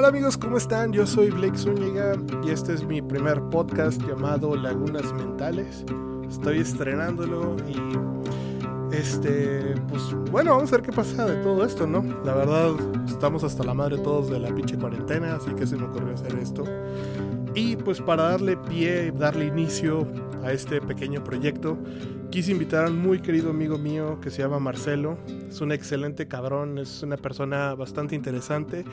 [0.00, 0.94] Hola amigos, ¿cómo están?
[0.94, 5.84] Yo soy Blake Zúñiga y este es mi primer podcast llamado Lagunas Mentales.
[6.26, 12.02] Estoy estrenándolo y este, pues bueno, vamos a ver qué pasa de todo esto, ¿no?
[12.24, 12.70] La verdad,
[13.06, 16.34] estamos hasta la madre todos de la pinche cuarentena, así que se me ocurrió hacer
[16.36, 16.64] esto.
[17.54, 20.06] Y pues para darle pie, darle inicio
[20.42, 21.78] a este pequeño proyecto,
[22.30, 25.18] quise invitar a un muy querido amigo mío que se llama Marcelo.
[25.48, 28.84] Es un excelente cabrón, es una persona bastante interesante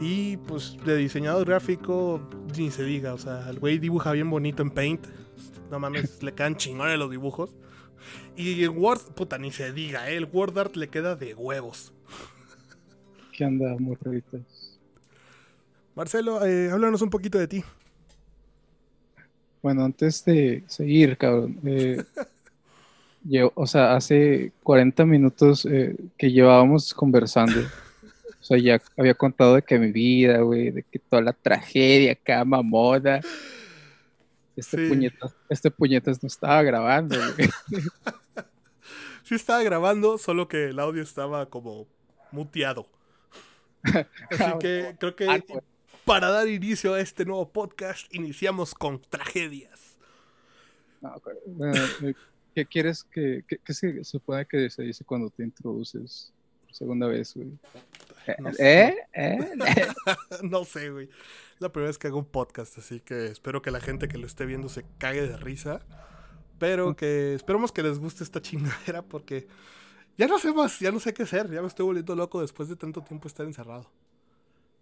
[0.00, 2.20] y pues de diseñador gráfico
[2.56, 5.06] ni se diga, o sea, el güey dibuja bien bonito en Paint.
[5.70, 7.54] No mames, le quedan chingones los dibujos.
[8.36, 10.16] Y en Word, puta, ni se diga, ¿eh?
[10.16, 11.92] el Word Art le queda de huevos.
[13.32, 14.78] ¿Qué anda, morritos?
[15.94, 17.64] Marcelo, eh, háblanos un poquito de ti.
[19.62, 22.02] Bueno, antes de seguir, cabrón, eh,
[23.54, 29.62] o sea, hace 40 minutos eh, que llevábamos conversando, o sea, ya había contado de
[29.62, 33.20] que mi vida, güey, de que toda la tragedia acá, mamona.
[34.56, 37.48] Este, puñetas, este puñetas no estaba grabando, güey.
[39.22, 41.86] Sí estaba grabando, solo que el audio estaba como
[42.32, 42.88] muteado.
[43.84, 45.38] Así que creo que Ah.
[46.04, 49.96] Para dar inicio a este nuevo podcast, iniciamos con tragedias.
[51.00, 52.14] No, bueno, eh,
[52.54, 56.32] ¿Qué quieres que, qué se supone que se dice cuando te introduces
[56.64, 57.52] por segunda vez, güey?
[58.38, 58.88] No sé.
[58.88, 58.96] ¿Eh?
[59.14, 59.38] ¿Eh?
[60.42, 61.06] no sé, güey.
[61.06, 64.18] Es la primera vez que hago un podcast, así que espero que la gente que
[64.18, 65.80] lo esté viendo se cague de risa.
[66.58, 69.46] Pero que esperemos que les guste esta chingadera porque
[70.18, 71.50] ya no sé más, ya no sé qué hacer.
[71.50, 73.90] Ya me estoy volviendo loco después de tanto tiempo estar encerrado.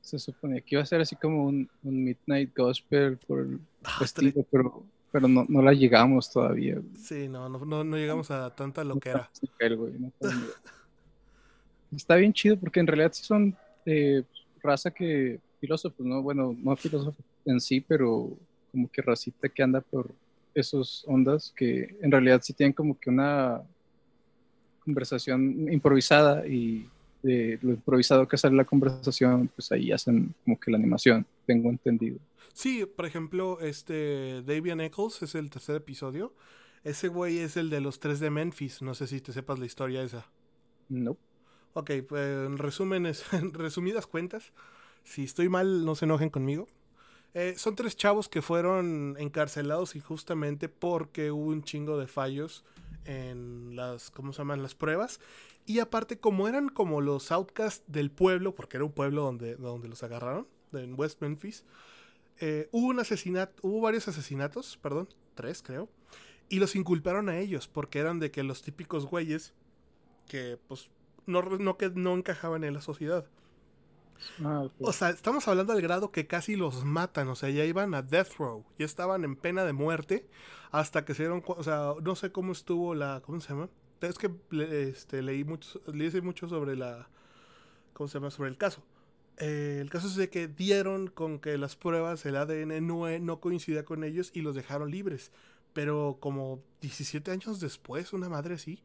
[0.01, 4.01] Se supone que iba a ser así como un, un Midnight Gospel por el Ah,
[4.03, 4.83] estilo, pero,
[5.13, 6.75] pero no, no la llegamos todavía.
[6.77, 6.97] güey.
[6.97, 9.31] Sí, no, no, no, llegamos a tanta loquera.
[11.91, 14.23] No está bien chido porque en realidad sí son eh,
[14.63, 16.23] raza que filósofos, ¿no?
[16.23, 18.31] Bueno, no filósofos en sí, pero
[18.71, 20.11] como que racita que anda por
[20.55, 23.63] esos ondas que en realidad sí tienen como que una
[24.85, 26.89] conversación improvisada y
[27.23, 31.69] de lo improvisado que sale la conversación, pues ahí hacen como que la animación, tengo
[31.71, 32.19] entendido.
[32.53, 36.33] Sí, por ejemplo, este Davian Eccles es el tercer episodio.
[36.85, 38.83] Ese güey es el de los tres de Memphis.
[38.83, 40.27] No sé si te sepas la historia esa.
[40.89, 41.17] No.
[41.75, 44.53] Ok, pues en resumen, es- en resumidas cuentas,
[45.05, 46.67] si estoy mal, no se enojen conmigo.
[47.35, 52.65] Eh, son tres chavos que fueron encarcelados injustamente porque hubo un chingo de fallos
[53.05, 54.63] en las, ¿cómo se llaman?
[54.63, 55.21] Las pruebas.
[55.67, 59.89] Y aparte, como eran como los outcasts del pueblo, porque era un pueblo donde, donde
[59.89, 61.65] los agarraron, en West Memphis,
[62.41, 65.89] eh, hubo un asesinato, hubo varios asesinatos, perdón, tres creo,
[66.49, 69.53] y los inculparon a ellos porque eran de que los típicos güeyes
[70.29, 70.91] que pues
[71.27, 73.27] no, no, que no encajaban en la sociedad.
[74.45, 74.73] Ah, ok.
[74.81, 78.03] O sea, estamos hablando al grado que casi los matan, o sea, ya iban a
[78.03, 80.29] death row, ya estaban en pena de muerte
[80.71, 83.69] hasta que se dieron, o sea, no sé cómo estuvo la, ¿cómo se llama?
[84.01, 87.09] Es que este, leí mucho, leí mucho sobre la,
[87.93, 88.31] ¿cómo se llama?
[88.31, 88.83] Sobre el caso.
[89.39, 93.41] Eh, el caso es de que dieron con que las pruebas, el ADN no, no
[93.41, 95.33] coincidía con ellos y los dejaron libres.
[95.73, 98.83] Pero como 17 años después, una madre así.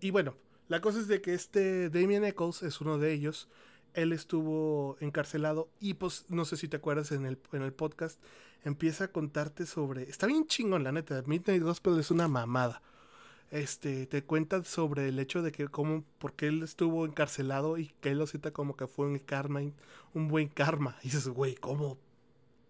[0.00, 0.36] Y bueno,
[0.68, 3.48] la cosa es de que este Damien Eccles es uno de ellos.
[3.94, 8.20] Él estuvo encarcelado y pues no sé si te acuerdas en el, en el podcast,
[8.64, 10.02] empieza a contarte sobre...
[10.04, 11.22] Está bien chingón, la neta.
[11.26, 12.82] Midnight Gospel es una mamada.
[13.50, 17.88] Este, te cuenta sobre el hecho de que cómo, por qué él estuvo encarcelado y
[18.00, 19.60] que él lo cita como que fue un karma,
[20.14, 20.96] un buen karma.
[21.02, 21.98] Y dices, güey, ¿cómo,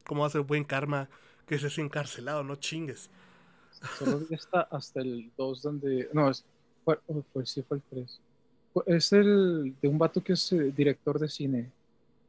[0.04, 1.08] ¿cómo va a ser buen karma
[1.46, 2.42] que estés encarcelado?
[2.42, 3.08] No chingues.
[3.98, 6.08] Solo hasta, hasta el 2 donde...
[6.12, 6.44] No, es,
[7.44, 8.20] sí fue el 3.
[8.86, 11.70] Es el de un vato que es eh, director de cine.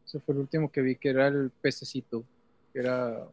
[0.06, 2.24] Ese fue el último que vi, que era el pececito.
[2.72, 3.28] Que era...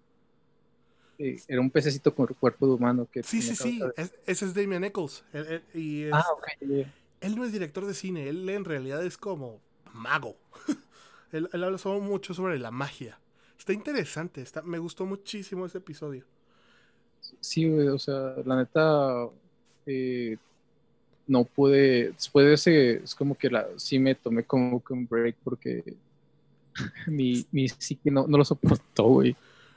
[1.19, 3.07] eh, era un pececito con cuerpo de humano.
[3.11, 5.25] Que Sí, sí, sí, de- es- ese es Damien Eccles.
[5.33, 6.47] Él- él- y es- Ah, ok.
[6.61, 6.93] ya.
[7.21, 9.61] él no es director de cine, él en realidad es como
[9.93, 10.37] mago.
[11.33, 13.19] él, él habla mucho sobre la magia.
[13.59, 16.25] Está interesante, está, me gustó muchísimo ese episodio.
[17.41, 19.29] Sí, güey, o sea, la neta...
[19.87, 20.37] eh,
[21.27, 22.13] no pude...
[22.13, 23.05] Después de ese...
[23.05, 25.97] Es como que la, sí me tomé como que un break porque...
[27.07, 29.37] Mi, mi psique no, no lo soportó, güey.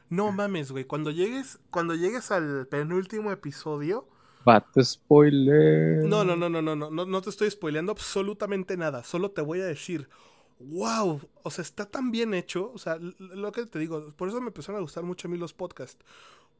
[0.09, 4.07] No mames, güey, cuando llegues, cuando llegues al penúltimo episodio,
[4.45, 6.05] Vato spoiler.
[6.05, 9.61] no, no, no, no, no, no, no, te estoy spoileando absolutamente nada, solo te voy
[9.61, 10.07] a decir,
[10.59, 14.39] wow, o sea, está tan bien hecho, o sea, lo que te digo, por eso
[14.39, 16.05] me empezaron a gustar mucho a mí los podcasts,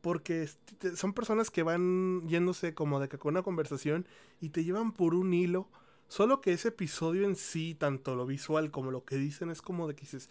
[0.05, 0.47] porque
[0.95, 4.07] son personas que van yéndose como de que con una conversación
[4.39, 5.67] y te llevan por un hilo,
[6.07, 9.87] solo que ese episodio en sí, tanto lo visual como lo que dicen, es como
[9.87, 10.29] de que dices,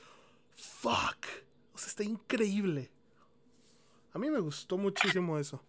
[0.55, 1.26] fuck.
[1.73, 2.93] O sea, está increíble.
[4.12, 5.61] A mí me gustó muchísimo eso.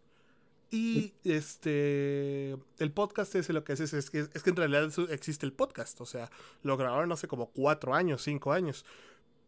[0.69, 2.55] Y este.
[2.77, 5.99] El podcast ese lo que hace es que, es que en realidad existe el podcast.
[6.01, 6.29] O sea,
[6.61, 8.85] lo grabaron hace como cuatro años, cinco años.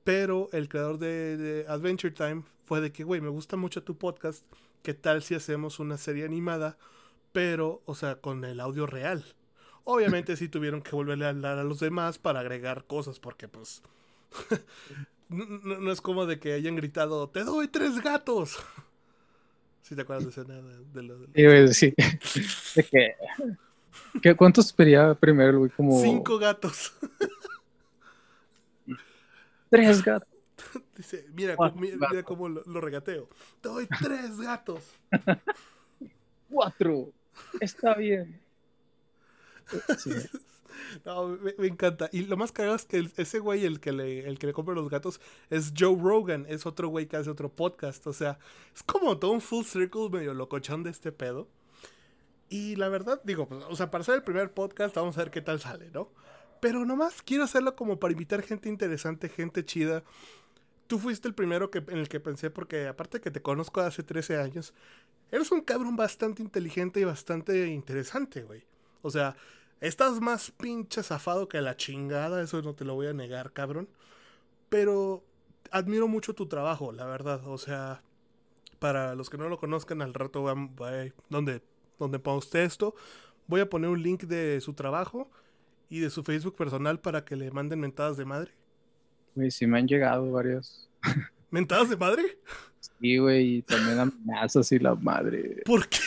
[0.07, 4.45] Pero el creador de, Adventure Time fue de que, güey, me gusta mucho tu podcast.
[4.81, 6.77] ¿Qué tal si hacemos una serie animada?
[7.33, 9.25] Pero, o sea, con el audio real.
[9.83, 13.83] Obviamente sí tuvieron que volverle a hablar a los demás para agregar cosas, porque pues...
[15.27, 18.57] no, es como de que hayan gritado, te doy tres gatos.
[19.81, 21.93] Si te acuerdas de esa de, lo, de Sí,
[22.75, 23.15] De
[24.21, 25.71] que, ¿Cuántos pedía primero, güey?
[25.71, 26.01] Como...
[26.01, 26.93] Cinco gatos.
[29.69, 30.29] Tres gatos.
[30.95, 33.29] Dice, mira, mira, cómo lo, regateo.
[33.61, 34.83] Te doy tres gatos.
[36.49, 37.11] Cuatro.
[37.59, 38.39] Está bien.
[41.05, 42.09] No, me, encanta.
[42.13, 44.73] Y lo más cagado es que ese güey, el que, le, el que le compra
[44.73, 45.19] los gatos,
[45.49, 46.45] es Joe Rogan.
[46.47, 48.07] Es otro güey que hace otro podcast.
[48.07, 48.39] O sea,
[48.73, 51.47] es como todo un full circle medio locochón de este pedo.
[52.49, 55.31] Y la verdad, digo, pues, o sea, para hacer el primer podcast, vamos a ver
[55.31, 56.09] qué tal sale, ¿no?
[56.59, 60.03] Pero nomás quiero hacerlo como para invitar gente interesante, gente chida.
[60.87, 64.03] Tú fuiste el primero que, en el que pensé, porque aparte que te conozco hace
[64.03, 64.73] 13 años,
[65.31, 68.63] eres un cabrón bastante inteligente y bastante interesante, güey.
[69.01, 69.35] O sea,
[69.79, 73.87] Estás más pinche zafado que la chingada, eso no te lo voy a negar, cabrón.
[74.69, 75.23] Pero
[75.71, 77.45] admiro mucho tu trabajo, la verdad.
[77.47, 78.01] O sea,
[78.79, 80.75] para los que no lo conozcan, al rato van,
[81.29, 81.61] donde,
[81.99, 82.19] donde
[82.53, 82.95] esto,
[83.45, 85.29] voy a poner un link de su trabajo
[85.89, 88.51] y de su Facebook personal para que le manden mentadas de madre.
[89.35, 90.89] Güey, sí me han llegado varias.
[91.51, 92.37] ¿Mentadas de madre?
[92.79, 95.61] Sí, güey, y también amenazas y la madre.
[95.65, 95.99] ¿Por qué?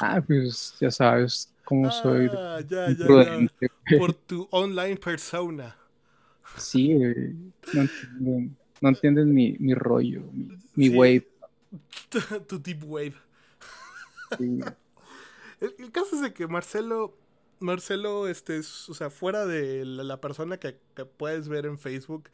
[0.00, 2.30] Ah, pues ya sabes, cómo soy.
[2.32, 3.06] Ah, ya, ya,
[3.98, 5.76] Por tu online persona.
[6.56, 6.94] Sí,
[8.80, 10.22] no entienden, mi, mi, rollo,
[10.74, 11.26] mi, wave.
[12.46, 13.14] tu deep wave.
[15.60, 17.16] El, caso es de que Marcelo,
[17.60, 18.62] Marcelo, este, o
[18.94, 22.30] sea, fuera de la, persona que, que, puedes ver en Facebook,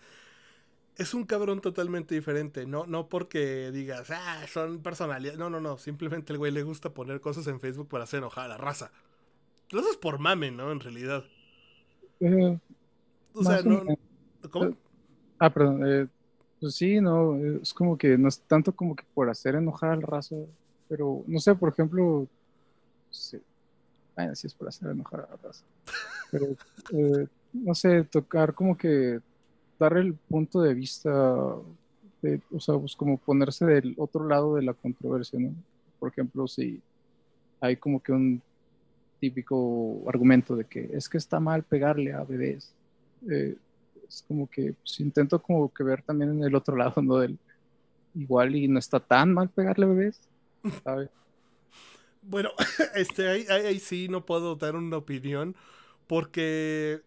[0.96, 2.66] es un cabrón totalmente diferente.
[2.66, 5.38] No, no porque digas, ah, son personalidades.
[5.38, 5.78] No, no, no.
[5.78, 8.92] Simplemente el güey le gusta poner cosas en Facebook para hacer enojar a la raza.
[9.70, 10.70] Lo haces por mame, ¿no?
[10.70, 11.24] En realidad.
[12.20, 12.58] Eh,
[13.32, 13.84] o sea, no,
[14.50, 14.66] ¿Cómo?
[14.66, 14.76] Eh,
[15.38, 15.82] ah, perdón.
[15.86, 16.06] Eh,
[16.60, 17.36] pues sí, no.
[17.60, 20.36] Es como que no es tanto como que por hacer enojar al raza.
[20.88, 22.28] Pero, no sé, por ejemplo.
[23.10, 23.40] Sí.
[24.16, 25.64] Bueno, sí es por hacer enojar a la raza.
[26.30, 26.46] Pero,
[27.52, 29.20] no sé, tocar como que
[29.78, 31.10] dar el punto de vista,
[32.22, 35.54] de, o sea, pues como ponerse del otro lado de la controversia, ¿no?
[35.98, 36.80] Por ejemplo, si
[37.60, 38.42] hay como que un
[39.20, 42.72] típico argumento de que es que está mal pegarle a bebés.
[43.30, 43.56] Eh,
[44.06, 47.16] es como que pues, intento como que ver también en el otro lado, ¿no?
[47.16, 47.38] Del,
[48.14, 50.20] igual y no está tan mal pegarle a bebés,
[50.82, 51.08] ¿sabes?
[52.26, 52.50] Bueno,
[52.94, 55.54] este, ahí, ahí, sí no puedo dar una opinión
[56.06, 57.02] porque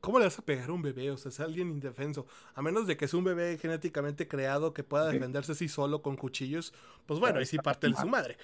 [0.00, 1.10] ¿cómo le vas a pegar a un bebé?
[1.10, 2.26] O sea, es alguien indefenso.
[2.54, 6.16] A menos de que sea un bebé genéticamente creado que pueda defenderse sí solo con
[6.16, 6.72] cuchillos,
[7.06, 8.36] pues bueno, ahí sí parte de su madre.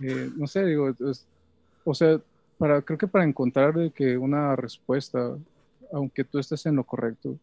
[0.00, 0.92] Eh, no sé, digo,
[1.84, 2.20] o sea,
[2.58, 5.36] para, creo que para encontrar que una respuesta,
[5.92, 7.38] aunque tú estés en lo correcto,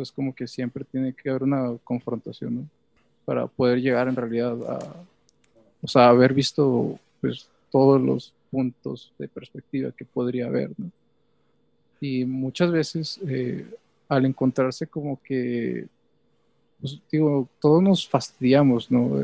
[0.00, 2.68] es como que siempre tiene que haber una confrontación, ¿no?
[3.24, 4.78] Para poder llegar en realidad a,
[5.82, 10.90] o sea, haber visto pues todos los puntos de perspectiva que podría haber, ¿no?
[12.00, 13.66] Y muchas veces eh,
[14.08, 15.86] al encontrarse como que,
[16.80, 19.22] pues, digo, todos nos fastidiamos, ¿no?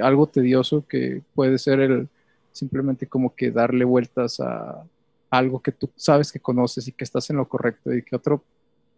[0.00, 2.08] algo tedioso que puede ser el
[2.52, 4.84] simplemente como que darle vueltas a
[5.30, 8.44] algo que tú sabes que conoces y que estás en lo correcto y que otro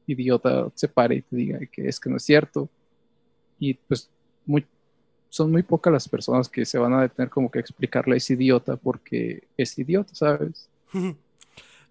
[0.06, 2.68] idiota se pare y te diga que es que no es cierto.
[3.58, 4.10] Y pues
[4.44, 4.66] muy,
[5.34, 8.34] son muy pocas las personas que se van a detener como que explicarle a ese
[8.34, 10.68] idiota porque es idiota, ¿sabes?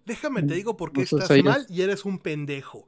[0.06, 2.86] Déjame, te digo por qué estás mal y eres un pendejo.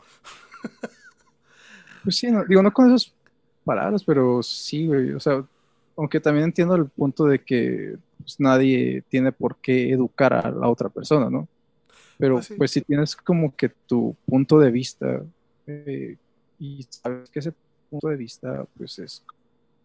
[2.02, 3.12] Pues sí, no, digo, no con esas
[3.64, 5.12] palabras, pero sí, güey.
[5.12, 5.44] O sea,
[5.94, 10.68] aunque también entiendo el punto de que pues, nadie tiene por qué educar a la
[10.68, 11.48] otra persona, ¿no?
[12.16, 15.22] Pero pues, pues si tienes como que tu punto de vista
[15.66, 16.16] eh,
[16.58, 17.52] y sabes que ese
[17.90, 19.22] punto de vista pues es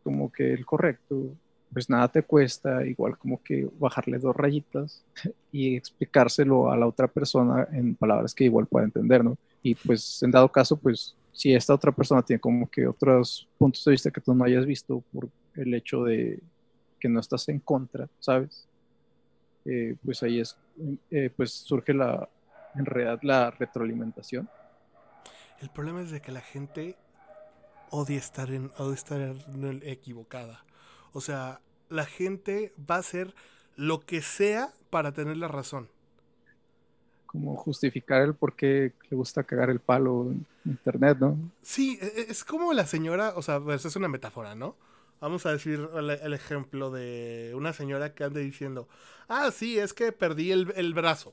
[0.03, 1.36] como que el correcto,
[1.74, 5.03] pues nada te cuesta, igual como que bajarle dos rayitas
[5.51, 9.38] y explicárselo a la otra persona en palabras que igual pueda entender, ¿no?
[9.63, 13.84] Y pues en dado caso, pues si esta otra persona tiene como que otros puntos
[13.86, 16.39] de vista que tú no hayas visto por el hecho de
[17.00, 18.67] que no estás en contra, ¿sabes?
[19.65, 20.58] Eh, pues ahí es,
[21.10, 22.27] eh, pues surge la,
[22.75, 24.50] en realidad la retroalimentación.
[25.60, 26.96] El problema es de que la gente
[27.91, 30.65] odia estar en, odia estar en equivocada.
[31.13, 33.36] O sea, la gente va a hacer
[33.75, 35.89] lo que sea para tener la razón.
[37.27, 41.38] Como justificar el por qué le gusta cagar el palo en internet, ¿no?
[41.62, 44.75] Sí, e, e, es como la señora, o sea, pues es una metáfora, ¿no?
[45.21, 48.88] Vamos a decir el, ejemplo de una señora que anda diciendo,
[49.27, 51.31] ah, sí, es que perdí el, brazo.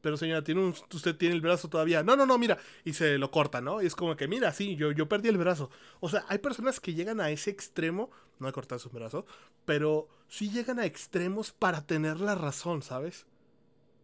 [0.00, 2.02] Pero señora, ¿tiene usted tiene el brazo todavía.
[2.02, 2.58] No, no, no, mira.
[2.84, 3.82] Y se lo corta, ¿no?
[3.82, 5.70] Y es como que, mira, sí, yo, yo perdí el brazo.
[6.00, 9.26] O sea, hay personas que llegan a ese extremo, no de cortar su brazo,
[9.64, 13.26] pero sí llegan a extremos para tener la razón, ¿sabes?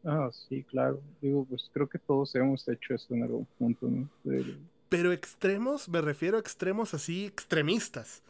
[0.04, 1.00] Ah, sí, claro.
[1.20, 4.08] Digo, pues creo que todos hemos hecho eso en algún punto, ¿no?
[4.88, 8.22] Pero extremos, me refiero a extremos así extremistas.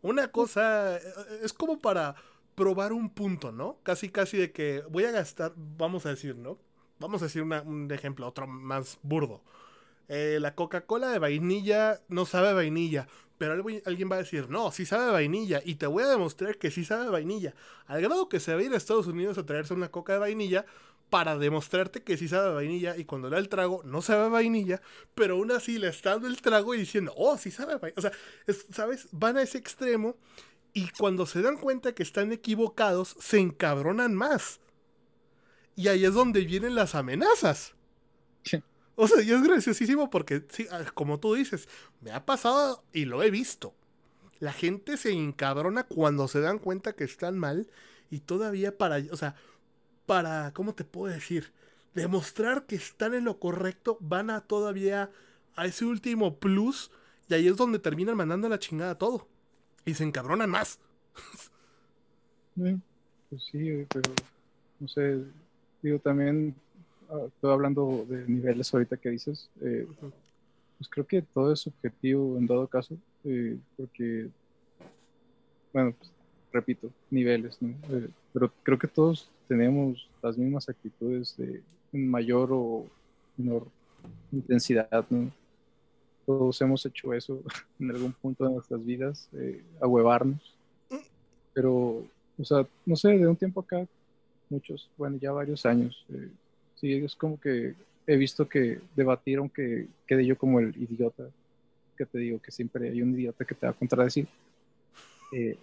[0.00, 1.00] Una cosa, eh,
[1.42, 2.14] es como para
[2.54, 3.78] probar un punto, ¿no?
[3.82, 6.58] Casi, casi de que voy a gastar, vamos a decir, ¿no?
[6.98, 9.42] Vamos a decir un ejemplo, otro más burdo.
[10.08, 14.86] Eh, la Coca-Cola de vainilla no sabe vainilla, pero alguien va a decir, no, sí
[14.86, 17.54] sabe vainilla, y te voy a demostrar que sí sabe vainilla.
[17.86, 20.18] Al grado que se va a ir a Estados Unidos a traerse una coca de
[20.18, 20.64] vainilla
[21.10, 24.82] para demostrarte que sí sabe vainilla y cuando le da el trago no sabe vainilla,
[25.14, 27.98] pero aún así le está dando el trago y diciendo, oh, sí sabe vainilla.
[27.98, 28.12] O sea,
[28.72, 29.08] ¿sabes?
[29.12, 30.16] Van a ese extremo
[30.72, 34.60] y cuando se dan cuenta que están equivocados, se encabronan más.
[35.78, 37.72] Y ahí es donde vienen las amenazas.
[38.96, 41.68] O sea, y es graciosísimo porque, sí, ah, como tú dices,
[42.00, 43.76] me ha pasado y lo he visto.
[44.40, 47.70] La gente se encabrona cuando se dan cuenta que están mal
[48.10, 49.36] y todavía para, o sea,
[50.04, 51.52] para, ¿cómo te puedo decir?
[51.94, 55.12] Demostrar que están en lo correcto, van a todavía
[55.54, 56.90] a ese último plus
[57.28, 59.28] y ahí es donde terminan mandando la chingada todo.
[59.84, 60.80] Y se encabronan más.
[62.56, 64.12] pues sí, pero
[64.80, 65.22] no sé,
[65.82, 66.54] digo también,
[67.10, 69.86] ah, estoy hablando de niveles ahorita que dices, eh,
[70.78, 74.28] pues creo que todo es subjetivo en dado caso, eh, porque,
[75.72, 76.10] bueno, pues,
[76.52, 77.70] repito, niveles, ¿no?
[77.90, 82.86] Eh, pero creo que todos tenemos las mismas actitudes de mayor o
[83.36, 83.66] menor
[84.30, 85.30] intensidad, ¿no?
[86.26, 87.42] Todos hemos hecho eso
[87.80, 90.54] en algún punto de nuestras vidas, eh, huevarnos
[91.52, 92.04] Pero,
[92.38, 93.86] o sea, no sé, de un tiempo acá,
[94.50, 96.28] muchos, bueno, ya varios años, eh,
[96.76, 97.74] sí, es como que
[98.06, 101.28] he visto que debatir, aunque quede yo como el idiota,
[101.96, 104.26] que te digo que siempre hay un idiota que te va a contradecir.
[105.32, 105.56] Eh,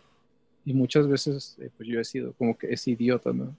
[0.66, 3.56] y muchas veces, eh, pues yo he sido como que es idiota, ¿no?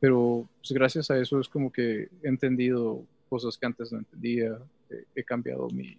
[0.00, 4.58] Pero pues gracias a eso es como que he entendido cosas que antes no entendía,
[5.14, 5.98] he cambiado mi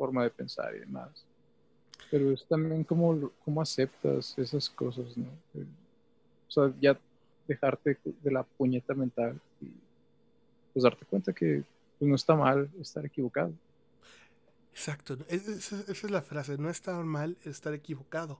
[0.00, 1.10] forma de pensar y demás.
[2.10, 5.26] Pero es también como, como aceptas esas cosas, ¿no?
[5.54, 5.66] Eh,
[6.48, 6.98] o sea, ya
[7.50, 9.70] dejarte de la puñeta mental y
[10.72, 11.64] pues darte cuenta que
[11.98, 13.52] pues, no está mal estar equivocado.
[14.72, 18.38] Exacto, esa, es la frase, no está mal estar equivocado.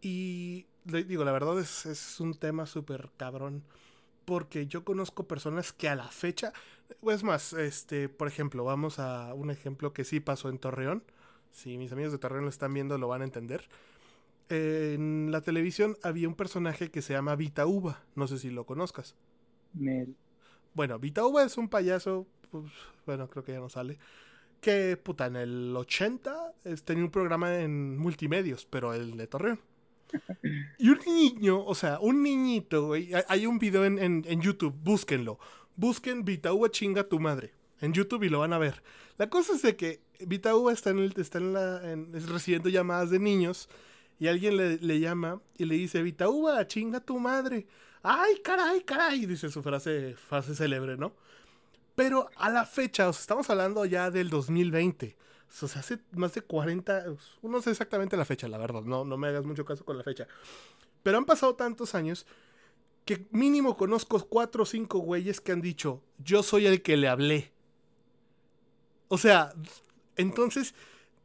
[0.00, 3.62] Y digo, la verdad es, es un tema súper cabrón
[4.24, 6.52] porque yo conozco personas que a la fecha,
[7.02, 11.02] es más, este, por ejemplo, vamos a un ejemplo que sí pasó en Torreón.
[11.50, 13.68] Si mis amigos de Torreón lo están viendo, lo van a entender.
[14.48, 18.04] En la televisión había un personaje que se llama Vita Uva.
[18.14, 19.14] No sé si lo conozcas.
[20.74, 22.26] Bueno, Vita Uva es un payaso.
[22.50, 22.64] Pues,
[23.06, 23.98] bueno, creo que ya no sale.
[24.60, 29.60] Que, puta, en el 80 tenía un programa en multimedios, pero el de Torreón.
[30.78, 33.10] Y un niño, o sea, un niñito, güey.
[33.28, 35.38] Hay un video en, YouTube, búsquenlo.
[35.76, 37.52] Busquen Vitaúba chinga tu madre.
[37.80, 38.82] En YouTube y lo van a ver.
[39.18, 41.80] La cosa es de que Vitaúba está en el, está en la,
[42.28, 43.68] recibiendo llamadas de niños.
[44.22, 47.66] Y alguien le, llama y le dice, Vitaúba, chinga tu madre.
[48.04, 49.26] Ay, caray, caray.
[49.26, 51.12] Dice su frase, frase célebre, ¿no?
[51.96, 55.16] Pero a la fecha, o sea, estamos hablando ya del 2020.
[55.60, 57.04] O sea, hace más de 40,
[57.42, 60.04] no sé exactamente la fecha, la verdad, no, no me hagas mucho caso con la
[60.04, 60.28] fecha.
[61.02, 62.24] Pero han pasado tantos años
[63.04, 67.08] que mínimo conozco cuatro o cinco güeyes que han dicho, yo soy el que le
[67.08, 67.50] hablé.
[69.08, 69.52] O sea,
[70.14, 70.76] entonces,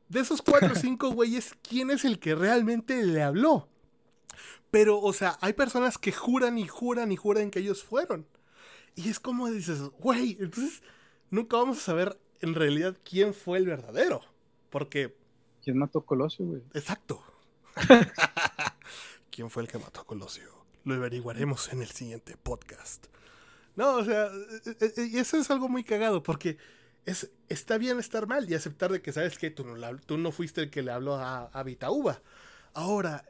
[0.10, 3.68] de esos cuatro o cinco güeyes, ¿quién es el que realmente le habló?
[4.72, 8.28] Pero, o sea, hay personas que juran y juran y juran que ellos fueron.
[8.96, 10.82] Y es como dices, güey, entonces
[11.30, 14.22] nunca vamos a saber en realidad quién fue el verdadero.
[14.70, 15.16] Porque.
[15.64, 16.62] ¿Quién mató a Colosio, güey?
[16.74, 17.24] Exacto.
[19.32, 20.50] ¿Quién fue el que mató a Colosio?
[20.84, 23.08] Lo averiguaremos en el siguiente podcast.
[23.76, 24.28] No, o sea,
[24.66, 26.58] e, e, e, y eso es algo muy cagado porque
[27.08, 30.32] es, está bien estar mal y aceptar de que, ¿sabes que Tú no, tú no
[30.32, 32.22] fuiste el que le habló a, a Vitauba.
[32.74, 33.26] Ahora,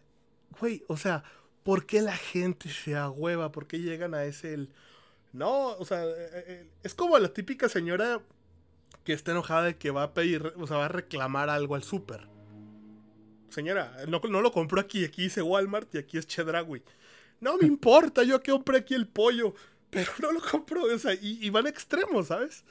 [0.60, 1.24] güey, o sea,
[1.64, 3.52] ¿por qué la gente se agüeva?
[3.52, 4.56] ¿Por qué llegan a ese...
[4.56, 4.70] El...
[5.32, 6.04] No, o sea,
[6.82, 8.20] es como la típica señora
[9.04, 11.84] que está enojada de que va a pedir, o sea, va a reclamar algo al
[11.84, 12.28] súper.
[13.50, 16.82] Señora, no, no, lo compró aquí, aquí dice Walmart y aquí es Chedragui.
[17.42, 19.54] No me importa, yo que compré aquí el pollo,
[19.92, 22.64] pero no lo compro, o sea, y, y van extremos, ¿sabes?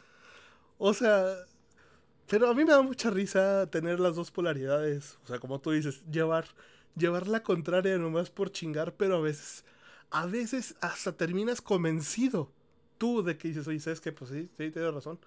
[0.78, 1.37] O sea,
[2.28, 5.18] pero a mí me da mucha risa tener las dos polaridades.
[5.25, 6.47] O sea, como tú dices, llevar,
[6.97, 9.64] llevar la contraria nomás por chingar, pero a veces,
[10.11, 12.50] a veces hasta terminas convencido
[12.99, 14.12] tú de que dices, oye, ¿sabes qué?
[14.12, 15.18] Pues sí, sí, tienes razón.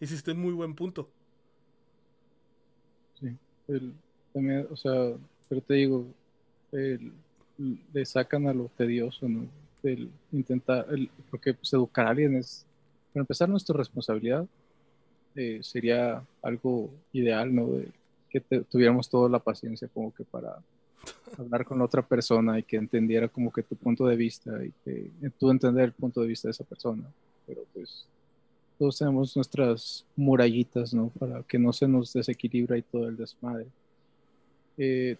[0.00, 1.10] Hiciste un muy buen punto.
[3.20, 3.36] Sí,
[4.32, 5.14] también, o sea,
[5.48, 6.06] pero te digo,
[6.72, 9.46] le sacan a lo tedioso, ¿no?
[9.82, 12.66] El intentar, el, porque pues, educar a alguien es,
[13.12, 14.46] para empezar, nuestra responsabilidad
[15.36, 17.66] eh, sería algo ideal, ¿no?
[17.66, 17.88] De
[18.30, 20.56] que tuviéramos toda la paciencia como que para
[21.38, 25.10] hablar con otra persona y que entendiera como que tu punto de vista y que
[25.38, 27.04] tú entender el punto de vista de esa persona.
[27.46, 28.06] Pero pues
[28.78, 31.08] todos tenemos nuestras murallitas, ¿no?
[31.18, 33.66] Para que no se nos desequilibra y todo el desmadre.
[34.78, 35.16] Eh,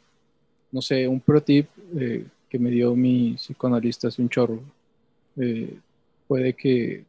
[0.72, 4.62] no sé, un pro tip eh, que me dio mi psicoanalista hace un chorro.
[6.26, 7.04] puede que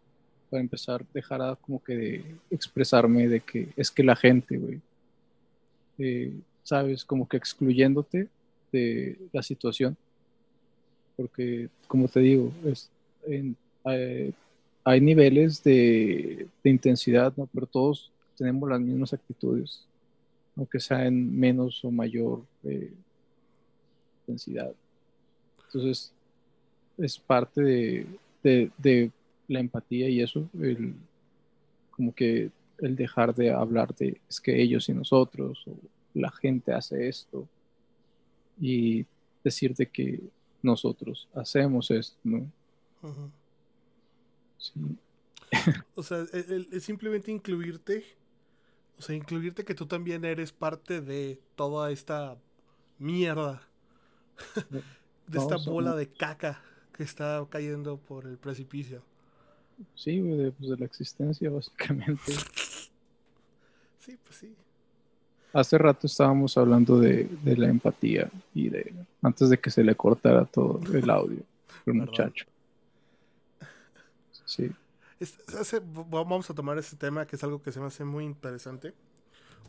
[0.49, 4.79] para empezar, dejara como que de expresarme de que es que la gente, güey,
[5.97, 8.27] eh, sabes, como que excluyéndote
[8.71, 9.97] de la situación.
[11.15, 12.89] Porque, como te digo, es,
[13.25, 14.31] eh,
[14.83, 17.33] hay niveles de, intensidad.
[17.53, 19.83] Pero todos tenemos las mismas actitudes,
[20.55, 22.91] aunque sea en menos o mayor eh,
[24.21, 24.71] intensidad.
[25.65, 26.11] Entonces,
[26.97, 28.05] es parte
[28.43, 29.11] de
[29.47, 30.95] la empatía y eso, el,
[31.91, 35.75] como que el dejar de hablar de es que ellos y nosotros, o
[36.13, 37.47] la gente hace esto,
[38.59, 39.05] y
[39.43, 40.21] decirte que
[40.61, 42.51] nosotros hacemos esto, ¿no?
[45.95, 48.03] o sea, es simplemente incluirte,
[48.97, 52.37] o sea, incluirte que tú también eres parte de toda esta
[52.99, 53.61] mierda,
[55.27, 56.61] de esta bola de caca
[56.93, 59.03] que está cayendo por el precipicio.
[59.95, 62.31] Sí, de, pues de la existencia, básicamente.
[63.99, 64.55] Sí, pues sí.
[65.53, 70.45] Hace rato estábamos hablando de, la empatía y de antes de que se le cortara
[70.45, 71.39] todo el audio,
[71.85, 72.45] el muchacho.
[74.45, 74.71] Sí.
[76.09, 78.93] vamos a tomar ese tema que es algo que se me hace muy interesante.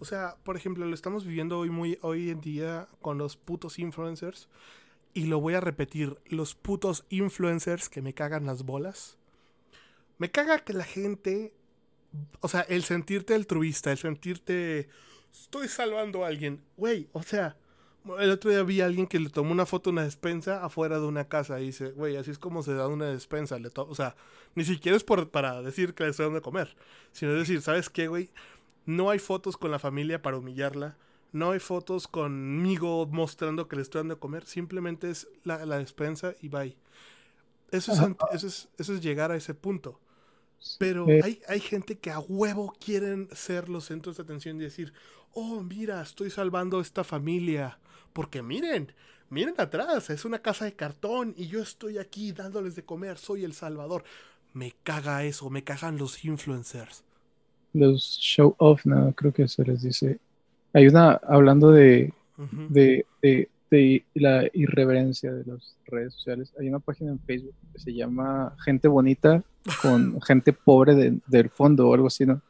[0.00, 3.78] O sea, por ejemplo, lo estamos viviendo hoy muy hoy en día con los putos
[3.78, 4.48] influencers
[5.14, 9.18] y lo voy a repetir, los putos influencers que me cagan las bolas
[10.18, 11.54] me caga que la gente,
[12.40, 14.88] o sea, el sentirte altruista, el sentirte,
[15.32, 17.56] estoy salvando a alguien, güey, o sea,
[18.18, 20.98] el otro día vi a alguien que le tomó una foto de una despensa afuera
[20.98, 23.58] de una casa y dice, güey, así es como se da una despensa.
[23.58, 24.16] Le o sea,
[24.54, 26.76] ni siquiera es por, para decir que le estoy dando de comer,
[27.12, 28.30] sino decir, ¿sabes qué, güey?
[28.86, 30.96] No hay fotos con la familia para humillarla.
[31.30, 34.46] No hay fotos conmigo mostrando que le estoy dando de comer.
[34.46, 36.76] Simplemente es la, despensa y bye.
[37.70, 37.98] Eso es,
[38.32, 40.00] eso es, eso es llegar a ese punto.
[40.78, 44.92] Pero hay, hay gente que a huevo quieren ser los centros de atención y decir,
[45.32, 47.78] oh, mira, estoy salvando a esta familia.
[48.12, 48.92] Porque miren,
[49.30, 53.44] miren atrás, es una casa de cartón y yo estoy aquí dándoles de comer, soy
[53.44, 54.04] el salvador.
[54.52, 57.04] Me caga eso, me cagan los influencers.
[57.72, 60.18] Los show off, no, creo que se les dice.
[60.72, 62.12] Hay una, hablando de,
[62.68, 63.48] de, de
[64.14, 66.52] la irreverencia de las redes sociales.
[66.58, 69.42] Hay una página en Facebook que se llama Gente Bonita
[69.82, 72.40] con gente pobre del fondo o algo así, ¿no?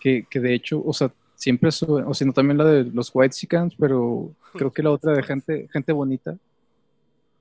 [0.00, 3.74] Que, de hecho, o sea, siempre suben, o sino también la de los White Chickens,
[3.78, 6.36] pero creo que la otra de gente, gente bonita,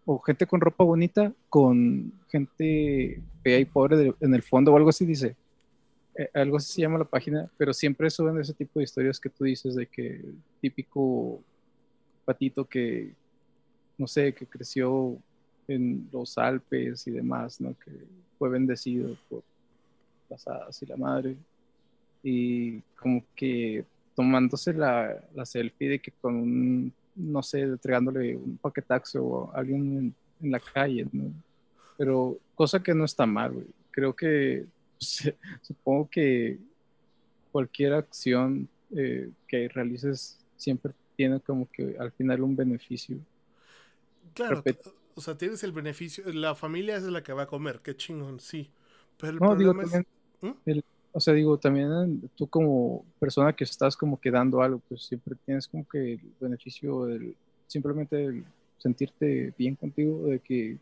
[0.05, 4.89] o gente con ropa bonita, con gente fea y pobre en el fondo o algo
[4.89, 5.35] así, dice.
[6.15, 9.29] Eh, algo así se llama la página, pero siempre suben ese tipo de historias que
[9.29, 10.21] tú dices de que
[10.61, 11.41] típico
[12.25, 13.13] patito que,
[13.97, 15.17] no sé, que creció
[15.67, 17.75] en los Alpes y demás, ¿no?
[17.79, 17.91] Que
[18.37, 19.43] fue bendecido por
[20.29, 21.35] las hadas y la madre.
[22.21, 28.57] Y como que tomándose la, la selfie de que con un, no sé, entregándole un
[28.57, 31.31] paquetaxo a alguien en, la calle, ¿no?
[31.97, 33.67] Pero cosa que no está mal, güey.
[33.91, 34.65] Creo que,
[35.61, 36.57] supongo que
[37.51, 40.91] cualquier acción eh, que realices siempre
[41.23, 43.17] tiene como que al final un beneficio.
[44.33, 44.61] Claro,
[45.15, 48.41] o sea, tienes el beneficio, la familia es la que va a comer, qué chingón,
[48.41, 48.69] sí.
[49.17, 50.05] Pero el no, digo, también,
[50.41, 50.79] ¿Mm?
[51.13, 55.35] o sea, digo, también tú como persona que estás como que dando algo, pues siempre
[55.45, 58.43] tienes como que el beneficio del, simplemente el
[58.79, 60.77] sentirte bien contigo, de que,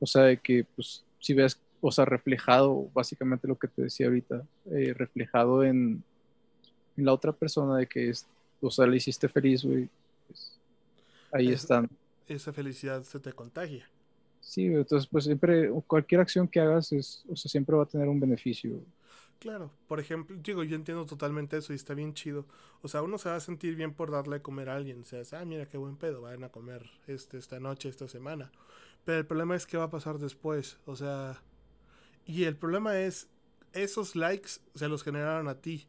[0.00, 4.06] o sea, de que pues si ves o sea, reflejado, básicamente lo que te decía
[4.06, 6.02] ahorita, eh, reflejado en,
[6.96, 8.26] en, la otra persona de que, es,
[8.60, 9.88] o sea, le hiciste feliz, güey.
[10.26, 10.58] Pues,
[11.32, 11.88] ahí están.
[12.26, 13.88] Esa felicidad se te contagia.
[14.40, 18.08] Sí, entonces pues siempre, cualquier acción que hagas, es, o sea, siempre va a tener
[18.08, 18.80] un beneficio.
[19.38, 22.44] Claro, por ejemplo, digo, yo entiendo totalmente eso y está bien chido.
[22.82, 25.02] O sea, uno se va a sentir bien por darle a comer a alguien.
[25.02, 28.50] O sea, ah, mira qué buen pedo, van a comer este, esta noche, esta semana.
[29.04, 30.78] Pero el problema es qué va a pasar después.
[30.86, 31.40] O sea,
[32.26, 33.28] y el problema es,
[33.72, 35.86] esos likes se los generaron a ti.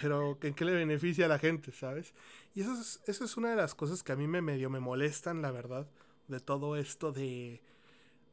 [0.00, 2.14] Pero ¿en qué le beneficia a la gente, sabes?
[2.54, 4.80] Y eso es, eso es una de las cosas que a mí me medio me
[4.80, 5.86] molestan, la verdad,
[6.28, 7.60] de todo esto de,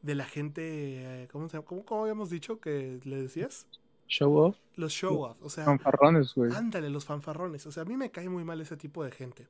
[0.01, 3.65] de la gente, ¿cómo, se, cómo, cómo habíamos dicho que le decías?
[4.07, 4.57] Show off.
[4.75, 5.65] Los show off, o sea.
[5.65, 6.51] Fanfarrones, güey.
[6.53, 7.65] Ándale, los fanfarrones.
[7.65, 9.47] O sea, a mí me cae muy mal ese tipo de gente.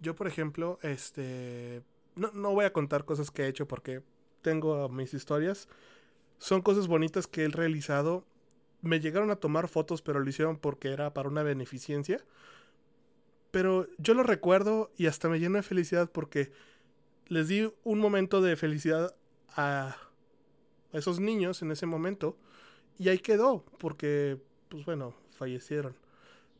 [0.00, 1.82] Yo, por ejemplo, este.
[2.16, 4.02] No, no voy a contar cosas que he hecho porque
[4.42, 5.68] tengo mis historias.
[6.38, 8.24] Son cosas bonitas que he realizado.
[8.84, 12.24] Me llegaron a tomar fotos, pero lo hicieron porque era para una beneficencia.
[13.50, 16.52] Pero yo lo recuerdo y hasta me lleno de felicidad porque
[17.28, 19.14] les di un momento de felicidad
[19.56, 19.96] a
[20.92, 22.36] esos niños en ese momento
[22.98, 25.96] y ahí quedó, porque, pues bueno, fallecieron.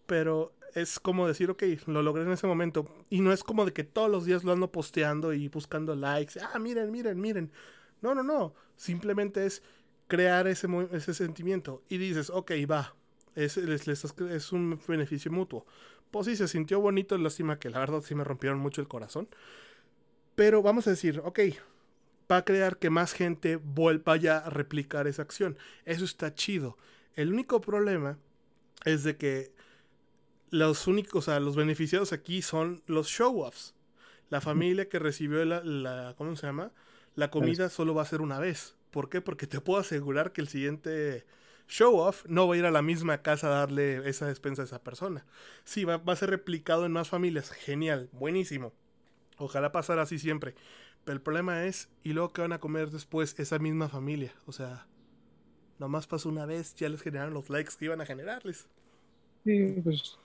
[0.07, 2.87] Pero es como decir, ok, lo logré en ese momento.
[3.09, 6.41] Y no es como de que todos los días lo ando posteando y buscando likes.
[6.41, 7.53] Ah, miren, miren, miren.
[8.03, 8.55] No, no, no.
[8.77, 9.63] Simplemente es
[10.09, 11.83] crear ese, ese sentimiento.
[11.89, 12.95] Y dices, ok, va.
[13.35, 15.67] Es, es, un beneficio mutuo.
[16.11, 17.19] Pues sí, se sintió bonito.
[17.19, 19.29] Lástima que la verdad sí me rompieron mucho el corazón.
[20.35, 21.41] Pero vamos a decir, ok,
[22.31, 25.59] va a crear que más gente vaya a replicar esa acción.
[25.85, 26.77] Eso está chido.
[27.15, 28.19] El único problema
[28.85, 29.53] es de que
[30.51, 33.75] los únicos, o sea, los beneficiados aquí son los show-offs.
[34.31, 36.73] La familia que recibió la, ¿cómo se llama?
[37.15, 38.75] La comida solo va a ser una vez.
[38.95, 39.21] ¿Por qué?
[39.21, 41.25] Porque te puedo asegurar que el siguiente
[41.67, 44.85] show-off no va a ir a la misma casa a darle esa despensa a esa
[44.85, 45.27] persona.
[45.65, 47.51] Sí, va, va a ser replicado en más familias.
[47.51, 48.73] Genial, buenísimo.
[49.37, 50.55] Ojalá pasara así siempre.
[51.05, 54.33] Pero el problema es, ¿y luego qué van a comer después esa misma familia?
[54.47, 54.87] O sea,
[55.81, 58.69] nomás pasó una vez, ya les generaron los likes que iban a generarles.
[59.43, 60.17] Sí, pues,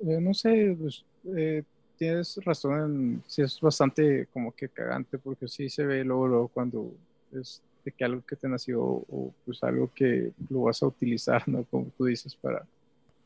[0.00, 1.04] eh, no sé, pues,
[1.36, 1.62] eh,
[1.98, 6.48] tienes razón en, sí es bastante como que cagante, porque sí se ve luego, luego
[6.48, 6.90] cuando
[7.30, 11.46] es de que algo que te nació o pues algo que lo vas a utilizar,
[11.48, 11.64] ¿no?
[11.64, 12.64] Como tú dices, para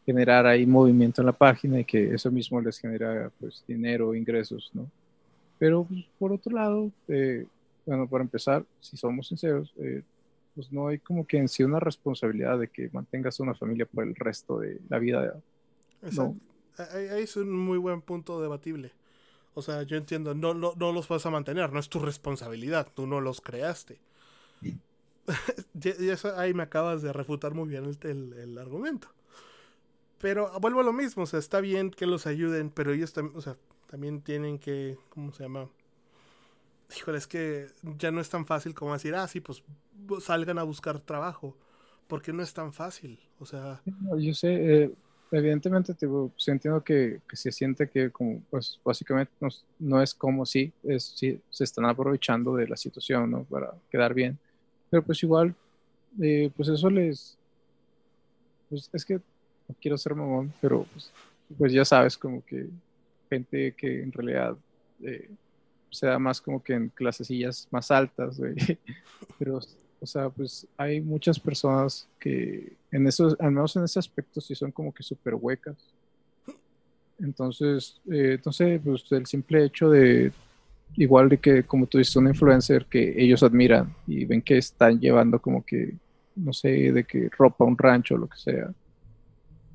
[0.04, 4.70] generar ahí movimiento en la página y que eso mismo les genera pues dinero, ingresos,
[4.72, 4.90] ¿no?
[5.58, 7.46] Pero pues, por otro lado, eh,
[7.84, 10.02] bueno, para empezar, si somos sinceros, eh,
[10.54, 14.04] pues no hay como que en sí una responsabilidad de que mantengas una familia por
[14.04, 15.38] el resto de la vida.
[16.02, 16.36] Exacto.
[16.92, 18.92] Ahí es un muy buen punto debatible.
[19.54, 22.86] O sea, yo entiendo, no, no, no los vas a mantener, no es tu responsabilidad,
[22.94, 23.98] tú no los creaste.
[25.74, 29.08] y eso ahí me acabas de refutar muy bien el, el, argumento.
[30.18, 33.36] Pero vuelvo a lo mismo, o sea, está bien que los ayuden, pero ellos también,
[33.36, 35.68] o sea, también tienen que, ¿cómo se llama?
[36.96, 37.66] Híjole, es que
[37.98, 39.62] ya no es tan fácil como decir, ah, sí, pues
[40.20, 41.56] salgan a buscar trabajo,
[42.06, 43.82] porque no es tan fácil, o sea...
[44.18, 44.94] yo sé, eh,
[45.30, 50.14] evidentemente tipo, pues, entiendo que, que, se siente que como, pues básicamente no, no es
[50.14, 53.44] como si, es, si se están aprovechando de la situación, ¿no?
[53.44, 54.38] Para quedar bien,
[54.90, 55.54] pero pues igual,
[56.20, 57.36] eh, pues eso les...
[58.68, 61.10] Pues es que no quiero ser mamón, pero pues,
[61.56, 62.68] pues ya sabes como que
[63.28, 64.56] gente que en realidad
[65.02, 65.28] eh,
[65.90, 68.40] se da más como que en clasecillas más altas,
[69.38, 69.60] Pero,
[70.00, 74.54] o sea, pues hay muchas personas que en eso, al menos en ese aspecto, sí
[74.54, 75.76] son como que súper huecas.
[77.18, 80.32] Entonces, eh, entonces, pues el simple hecho de,
[80.96, 85.00] igual de que, como tú dices, un influencer que ellos admiran y ven que están
[85.00, 85.94] llevando como que,
[86.36, 88.72] no sé, de que ropa, un rancho, lo que sea,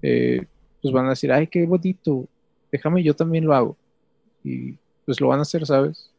[0.02, 0.45] eh,
[0.82, 2.28] pues van a decir, ay, qué bonito,
[2.71, 3.78] déjame, yo también lo hago.
[4.43, 6.12] Y pues lo van a hacer, ¿sabes?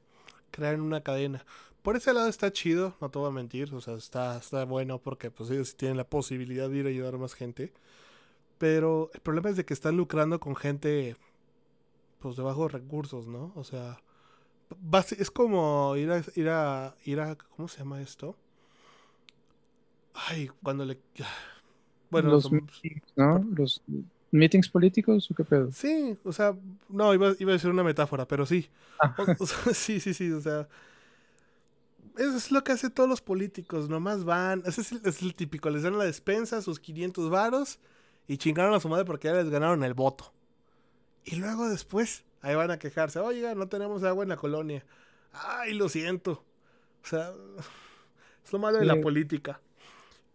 [0.50, 1.44] Crear una cadena.
[1.82, 4.98] Por ese lado está chido, no te voy a mentir, o sea, está, está bueno
[4.98, 7.72] porque pues ellos tienen la posibilidad de ir a ayudar a más gente.
[8.56, 11.16] Pero el problema es de que están lucrando con gente
[12.20, 13.52] pues de bajos recursos, ¿no?
[13.54, 13.98] O sea,
[15.18, 18.36] es como ir a, ir a, ir a, ¿cómo se llama esto?
[20.14, 20.98] Ay, cuando le...
[22.10, 22.50] Bueno, los,
[23.16, 23.44] ¿no?
[23.56, 23.82] los
[24.30, 25.70] meetings políticos o qué pedo?
[25.72, 26.54] Sí, o sea,
[26.88, 28.68] no, iba, iba a decir una metáfora, pero sí.
[29.00, 29.14] Ah.
[29.72, 30.68] sí, sí, sí, o sea.
[32.16, 35.34] Eso es lo que hacen todos los políticos, nomás van, ese es el, es el
[35.34, 37.80] típico, les dan la despensa, sus 500 varos
[38.28, 40.32] y chingaron a su madre porque ya les ganaron el voto.
[41.24, 44.84] Y luego después, ahí van a quejarse, oiga, no tenemos agua en la colonia.
[45.32, 46.44] Ay, lo siento.
[47.02, 47.32] O sea,
[48.44, 49.60] es lo malo de la política.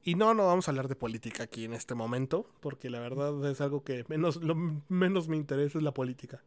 [0.03, 3.49] Y no, no vamos a hablar de política aquí en este momento, porque la verdad
[3.49, 4.55] es algo que menos, lo
[4.87, 6.41] menos me interesa es la política.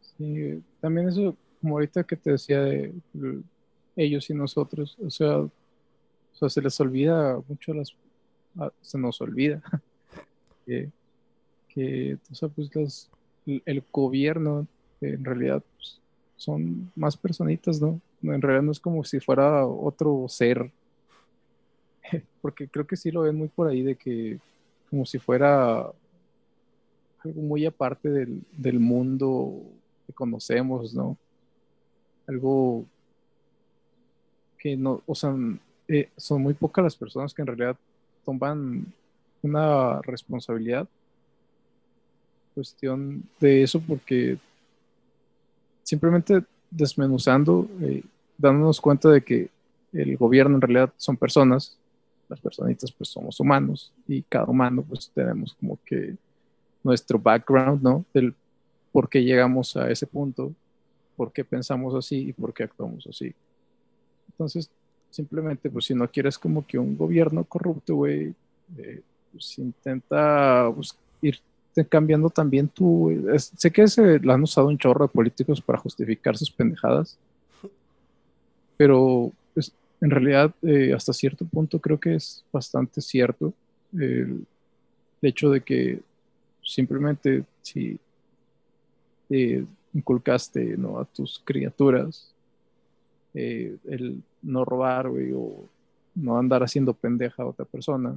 [0.00, 2.94] Sí, también eso, como ahorita que te decía de
[3.96, 5.50] ellos y nosotros, o sea, o
[6.34, 7.96] sea se les olvida mucho las,
[8.80, 9.60] se nos olvida
[10.66, 10.90] que,
[11.68, 13.10] que o sea, pues los,
[13.64, 14.66] el gobierno
[15.00, 15.98] en realidad pues,
[16.36, 18.00] son más personitas, ¿no?
[18.22, 20.70] En realidad no es como si fuera otro ser
[22.42, 24.38] porque creo que sí lo ven muy por ahí de que
[24.90, 25.90] como si fuera
[27.24, 29.62] algo muy aparte del, mundo
[30.06, 31.16] que conocemos, ¿no?
[32.26, 32.84] Algo
[34.58, 35.34] que no, o sea,
[35.88, 37.76] eh, son muy pocas las personas que en realidad
[38.24, 38.86] toman
[39.42, 40.88] una responsabilidad
[42.58, 44.36] cuestión de eso porque
[45.84, 48.02] simplemente desmenuzando, eh,
[48.36, 49.48] dándonos cuenta de que
[49.92, 51.78] el gobierno en realidad son personas
[52.28, 56.16] las personitas pues somos humanos y cada humano pues tenemos como que
[56.82, 58.04] nuestro background, ¿no?
[58.12, 58.34] Del
[58.90, 60.52] por qué llegamos a ese punto,
[61.16, 63.32] por qué pensamos así y por qué actuamos así.
[64.32, 64.68] Entonces,
[65.10, 68.34] simplemente pues si no quieres como que un gobierno corrupto, güey,
[68.76, 69.00] eh,
[69.32, 71.40] pues intenta pues, ir
[71.88, 73.12] cambiando también tú.
[73.36, 77.18] sé que se lo han usado un chorro de políticos para justificar sus pendejadas,
[78.76, 79.32] pero
[80.00, 83.52] en realidad eh, hasta cierto punto creo que es bastante cierto
[83.92, 84.46] el,
[85.20, 86.00] hecho de que
[86.62, 87.98] simplemente si
[89.92, 91.00] inculcaste ¿no?
[91.00, 92.32] a tus criaturas
[93.34, 95.68] eh, el no robar o
[96.14, 98.16] no andar haciendo pendeja a otra persona,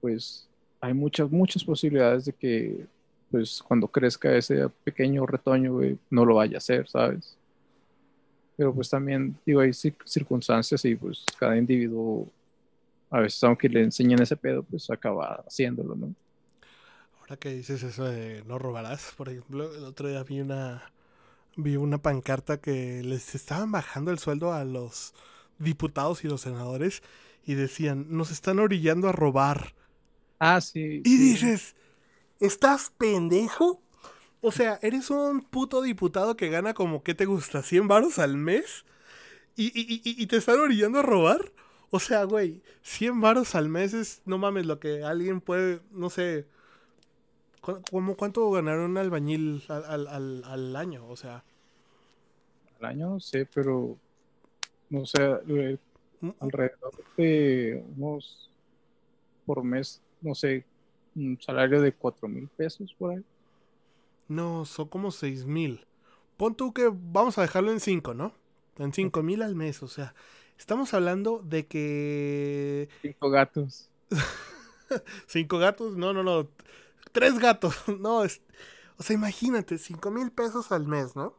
[0.00, 0.46] pues
[0.84, 2.86] hay muchas, muchas posibilidades de que
[3.30, 7.36] pues cuando crezca ese pequeño retoño, no lo vaya a hacer, ¿sabes?
[8.56, 12.28] Pero pues también, digo, hay circunstancias y pues cada individuo,
[13.10, 16.14] a veces aunque le enseñen ese pedo, pues acaba haciéndolo, ¿no?
[17.20, 20.92] Ahora que dices eso de no robarás, por ejemplo, el otro día vi una,
[21.56, 25.14] vi una pancarta que les estaban bajando el sueldo a los
[25.58, 27.02] diputados y los senadores
[27.46, 29.74] y decían, nos están orillando a robar.
[30.38, 31.02] Ah, sí.
[31.04, 31.74] Y dices,
[32.40, 33.82] ¿estás pendejo?
[34.40, 37.62] O sea, eres un puto diputado que gana como, ¿qué te gusta?
[37.62, 38.84] ¿100 baros al mes?
[39.56, 41.52] ¿Y, y, te están orillando a robar?
[41.90, 46.10] O sea, güey, 100 baros al mes es, no mames, lo que alguien puede, no
[46.10, 46.46] sé,
[47.90, 51.08] ¿cómo, ¿cuánto ganaron un albañil al, al, al, año?
[51.08, 51.44] O sea.
[52.80, 53.96] Al año no sé, pero,
[54.90, 55.20] no sé,
[56.20, 56.34] mm, mm.
[56.40, 58.50] alrededor de unos,
[59.46, 60.64] por mes, no sé,
[61.14, 63.24] un salario de 4 mil pesos por ahí.
[64.28, 65.86] No, son como seis mil.
[66.36, 68.32] Pon tú que vamos a dejarlo en 5, ¿no?
[68.78, 70.14] En cinco mil al mes, o sea,
[70.58, 72.88] estamos hablando de que...
[73.02, 73.88] Cinco gatos.
[75.26, 76.48] cinco gatos, no, no, no.
[77.12, 78.24] Tres gatos, no.
[78.24, 78.40] Es...
[78.96, 81.34] O sea, imagínate, cinco mil pesos al mes, ¿no?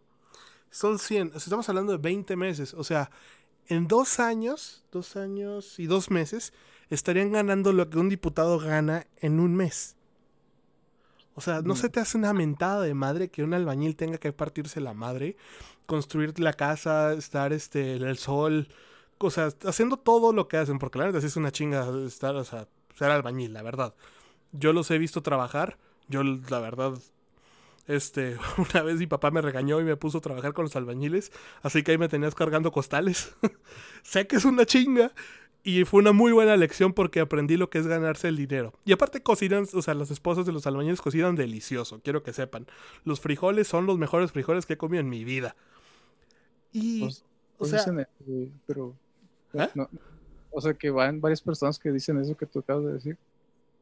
[0.69, 3.09] Son 100, estamos hablando de 20 meses, o sea,
[3.67, 6.53] en dos años, dos años y dos meses,
[6.89, 9.95] estarían ganando lo que un diputado gana en un mes.
[11.35, 14.31] O sea, ¿no se te hace una mentada de madre que un albañil tenga que
[14.31, 15.35] partirse la madre,
[15.85, 18.69] construir la casa, estar este, el sol,
[19.17, 20.79] o sea, haciendo todo lo que hacen?
[20.79, 23.93] Porque la verdad es una chinga estar, o sea, ser albañil, la verdad.
[24.53, 26.93] Yo los he visto trabajar, yo la verdad,
[27.87, 31.33] este, una vez mi papá me regañó y me puso a trabajar con los albañiles,
[31.63, 33.35] así que ahí me tenías cargando costales.
[34.03, 35.11] sé que es una chinga,
[35.65, 38.73] y fue una muy buena lección porque aprendí lo que es ganarse el dinero.
[38.86, 42.67] Y aparte cocinan, o sea, las esposas de los albañiles cocinan delicioso, quiero que sepan.
[43.04, 45.56] Los frijoles son los mejores frijoles que he comido en mi vida.
[46.71, 47.23] Y, pues,
[47.56, 48.08] o pues sea...
[48.67, 48.93] pero...
[49.54, 49.67] ¿Eh?
[50.51, 53.17] o sea, que van varias personas que dicen eso que tú acabas de decir.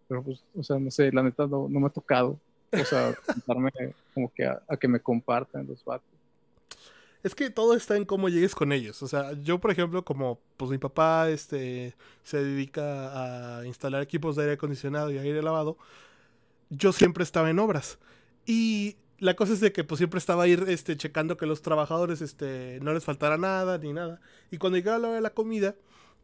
[0.07, 2.39] Pero pues, o sea, no sé, la neta no, me ha tocado.
[2.71, 3.13] O sea,
[4.13, 6.12] como que a, a que me compartan los vatos.
[7.23, 9.01] Es que todo está en cómo llegues con ellos.
[9.01, 14.35] O sea, yo, por ejemplo, como pues mi papá este, se dedica a instalar equipos
[14.35, 15.77] de aire acondicionado y aire lavado,
[16.69, 17.97] yo siempre estaba en obras.
[18.45, 22.21] Y la cosa es de que pues siempre estaba ir este, checando que los trabajadores
[22.21, 24.19] este, no les faltara nada ni nada.
[24.51, 25.75] Y cuando llegaba la hora de la comida,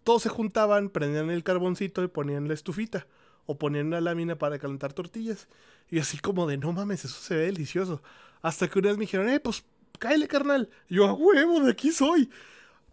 [0.03, 3.07] todos se juntaban, prendían el carboncito y ponían la estufita.
[3.45, 5.47] O ponían una lámina para calentar tortillas.
[5.89, 8.01] Y así como de, no mames, eso se ve delicioso.
[8.41, 9.63] Hasta que una vez me dijeron, eh, pues
[9.97, 10.69] cáele, carnal.
[10.87, 12.29] yo, a huevo, de aquí soy.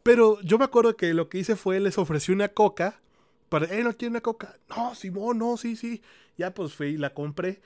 [0.02, 3.00] Pero yo me acuerdo que lo que hice fue, les ofrecí una coca.
[3.48, 4.58] Para, eh, ¿no quiere una coca?
[4.68, 6.02] No, Simón, no, sí, sí.
[6.36, 7.60] Ya pues fui y la compré.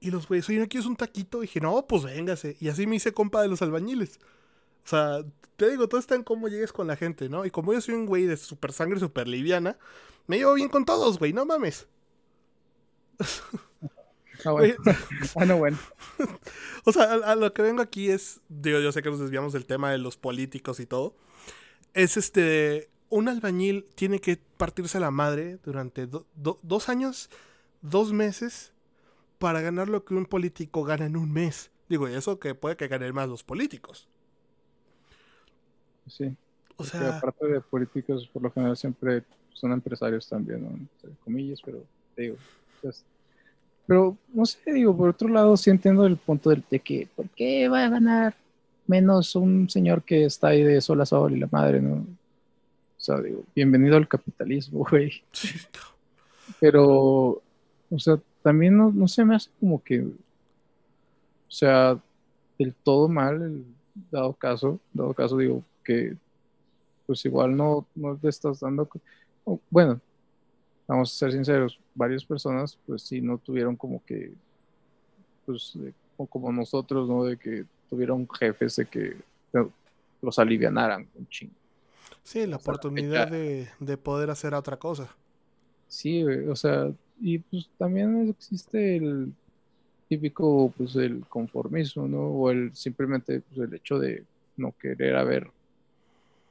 [0.00, 1.38] Y los güeyes, oye, ¿no quieres un taquito?
[1.38, 2.56] Y dije, no, pues véngase.
[2.60, 4.18] Y así me hice compa de los albañiles.
[4.84, 5.24] O sea,
[5.56, 7.44] te digo, todo está en cómo llegues con la gente, ¿no?
[7.44, 9.78] Y como yo soy un güey de super sangre super liviana,
[10.26, 11.88] me llevo bien con todos, güey, no mames.
[14.44, 14.76] Ah, bueno.
[15.34, 15.78] bueno, bueno.
[16.84, 19.66] o sea, a, lo que vengo aquí es, digo, yo sé que nos desviamos del
[19.66, 21.14] tema de los políticos y todo.
[21.94, 27.30] Es este, un albañil tiene que partirse la madre durante dos años,
[27.82, 28.72] dos meses,
[29.38, 31.70] para ganar lo que un político gana en un mes.
[31.88, 34.08] Digo, y eso que puede que ganen más los políticos.
[36.08, 36.36] Sí.
[36.76, 39.24] O sea, aparte de políticos, por lo general siempre
[39.54, 40.70] son empresarios también, ¿no?
[40.70, 41.82] Entre comillas, pero
[42.16, 42.36] digo,
[42.82, 43.04] pues,
[43.86, 47.28] pero no sé, digo, por otro lado sí entiendo el punto del, de que, ¿por
[47.30, 48.34] qué va a ganar
[48.86, 51.94] menos un señor que está ahí de sol a sol y la madre, ¿no?
[51.94, 55.12] O sea, digo, bienvenido al capitalismo, güey.
[56.60, 57.42] Pero,
[57.90, 60.12] o sea, también no, no se me hace como que, o
[61.48, 61.98] sea,
[62.58, 63.64] del todo mal,
[64.10, 66.16] dado caso, dado caso, digo, que
[67.06, 68.88] pues igual no, no le estás dando,
[69.70, 70.00] bueno,
[70.86, 74.32] vamos a ser sinceros, varias personas pues sí no tuvieron como que,
[75.44, 75.76] pues
[76.30, 77.24] como nosotros, ¿no?
[77.24, 79.16] De que tuvieron jefes de que
[80.22, 81.54] los alivianaran un chingo.
[82.22, 85.14] Sí, la oportunidad de, de, poder hacer otra cosa.
[85.88, 89.32] Sí, o sea, y pues también existe el
[90.08, 92.20] típico, pues el conformismo, ¿no?
[92.20, 94.24] O el simplemente pues, el hecho de
[94.56, 95.50] no querer haber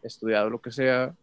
[0.04, 1.14] estudiado lo que sea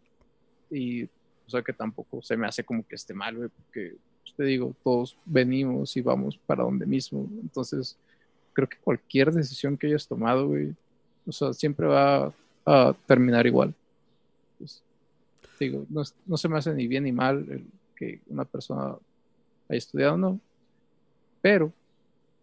[0.71, 1.09] y
[1.53, 4.45] o sea que tampoco se me hace como que esté mal, güey, porque pues, te
[4.45, 7.95] digo, todos venimos y vamos para donde mismo, entonces
[8.55, 10.75] creo que cualquier decisión que hayas tomado, güey,
[11.27, 12.33] o sea, siempre va
[12.65, 13.75] a terminar igual.
[14.59, 14.83] Pues,
[15.61, 18.97] digo, no, se me hace ni bien ni mal el que una persona
[19.69, 20.41] haya estudiado no,
[21.43, 21.71] pero,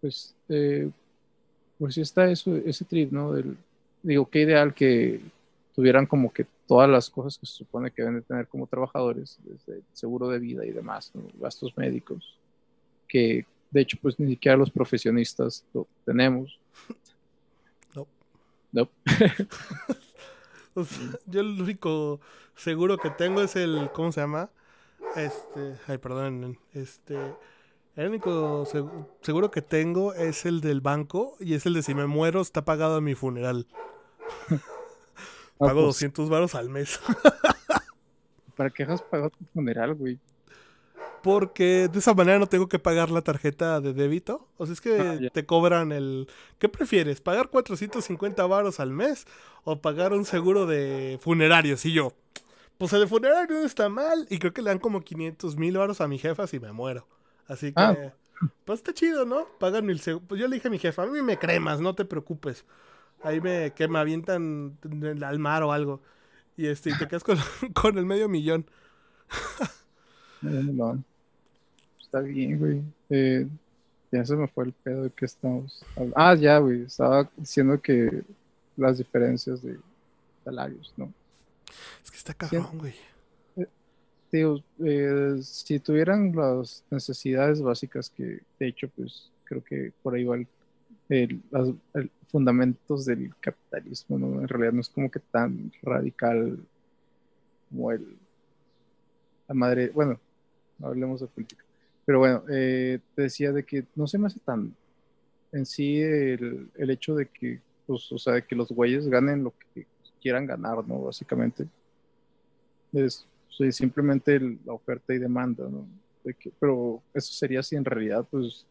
[0.01, 0.89] pues, eh,
[1.79, 3.33] pues sí está eso, ese trip, ¿no?
[3.33, 3.57] Del,
[4.03, 5.19] digo, qué ideal que
[5.75, 9.39] tuvieran como que todas las cosas que se supone que deben de tener como trabajadores,
[9.43, 12.37] desde seguro de vida y demás, gastos médicos,
[13.07, 16.59] que de hecho pues ni siquiera los profesionistas lo tenemos.
[17.95, 18.05] No.
[18.71, 18.87] No.
[21.25, 22.19] yo el único
[22.55, 24.51] seguro que tengo es el, ¿cómo se llama?
[25.15, 27.17] Este, ay, perdón, este,
[27.95, 28.67] el único
[29.21, 32.63] seguro que tengo es el del banco y es el de si me muero está
[32.63, 33.65] pagado mi funeral.
[35.59, 36.29] Pago 200 pues.
[36.29, 36.99] varos al mes.
[38.55, 40.19] ¿Para qué has pagado tu funeral, güey?
[41.21, 44.47] Porque de esa manera no tengo que pagar la tarjeta de débito.
[44.57, 46.27] O sea, es que ah, te cobran el...
[46.59, 47.19] ¿Qué prefieres?
[47.19, 49.25] ¿Pagar 450 varos al mes
[49.65, 51.85] o pagar un seguro de funerarios?
[51.85, 52.13] Y yo,
[52.77, 54.27] pues el de funerario no está mal.
[54.29, 57.05] Y creo que le dan como 500 mil varos a mi jefa si me muero.
[57.47, 58.13] Así que, ah.
[58.63, 59.45] pues está chido, ¿no?
[59.59, 60.25] Pagan el seguro.
[60.25, 62.63] Pues yo le dije a mi jefa, a mí me cremas, no te preocupes.
[63.23, 64.77] Ahí me, que me avientan
[65.23, 66.01] al mar o algo.
[66.55, 67.37] Y este, te quedas con,
[67.73, 68.65] con el medio millón.
[72.01, 72.81] Está bien, güey.
[73.09, 73.47] Eh,
[74.11, 75.83] ya se me fue el pedo de que estamos.
[76.15, 76.83] Ah, ya, güey.
[76.83, 78.23] Estaba diciendo que
[78.77, 79.77] las diferencias de
[80.43, 81.13] salarios, ¿no?
[82.03, 82.95] Es que está cabrón, güey.
[83.57, 83.67] Eh,
[84.31, 90.23] digo, eh, si tuvieran las necesidades básicas que, de hecho, pues creo que por ahí
[90.23, 90.47] va el
[91.09, 91.75] el, los
[92.27, 94.41] fundamentos del capitalismo, ¿no?
[94.41, 96.59] En realidad no es como que tan radical
[97.69, 98.17] como el
[99.49, 100.19] la madre, bueno,
[100.77, 101.63] no hablemos de política.
[102.05, 104.75] Pero bueno, eh, te decía de que no se me hace tan
[105.51, 109.43] en sí el, el hecho de que, pues, o sea, de que los güeyes ganen
[109.43, 109.87] lo que
[110.21, 111.01] quieran ganar, ¿no?
[111.01, 111.67] Básicamente.
[112.93, 113.25] Es
[113.71, 115.87] simplemente la oferta y demanda, ¿no?
[116.23, 118.67] De que, pero eso sería si en realidad, pues,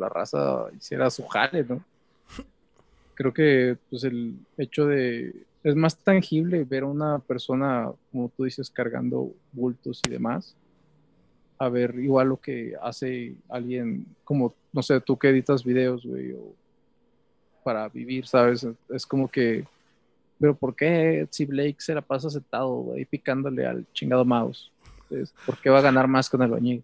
[0.00, 1.84] la raza hiciera su jale, ¿no?
[3.14, 8.44] Creo que pues el hecho de es más tangible ver a una persona, como tú
[8.44, 10.56] dices, cargando bultos y demás,
[11.58, 16.32] a ver igual lo que hace alguien, como, no sé, tú que editas videos, güey,
[16.32, 16.54] o
[17.62, 18.66] para vivir, ¿sabes?
[18.88, 19.66] Es como que,
[20.38, 24.72] pero ¿por qué si Blake se la pasa sentado, güey, picándole al chingado mouse?
[25.44, 26.82] ¿Por qué va a ganar más con el bañil?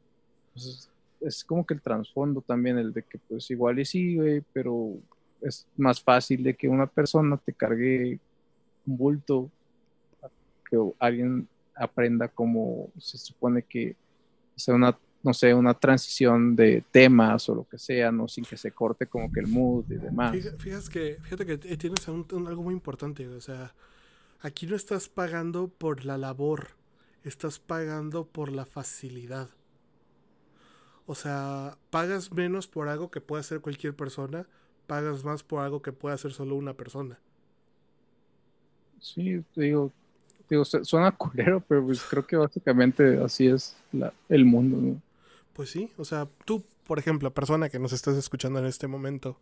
[0.49, 0.91] Entonces,
[1.21, 4.95] es como que el trasfondo también, el de que pues igual y sí, güey, pero
[5.41, 8.19] es más fácil de que una persona te cargue
[8.87, 9.51] un bulto,
[10.69, 13.95] que alguien aprenda como se supone que
[14.57, 18.57] sea una, no sé, una transición de temas o lo que sea, no sin que
[18.57, 20.33] se corte como que el mood y demás.
[20.59, 23.75] Fíjate, que, fíjate que tienes algo muy importante, o sea,
[24.41, 26.69] aquí no estás pagando por la labor,
[27.23, 29.51] estás pagando por la facilidad.
[31.07, 34.47] O sea, pagas menos por algo que puede hacer cualquier persona,
[34.87, 37.19] pagas más por algo que puede hacer solo una persona.
[39.01, 39.93] Sí, te digo,
[40.49, 45.01] digo, suena culero, pero pues creo que básicamente así es la, el mundo, ¿no?
[45.53, 49.39] Pues sí, o sea, tú, por ejemplo, persona que nos estás escuchando en este momento,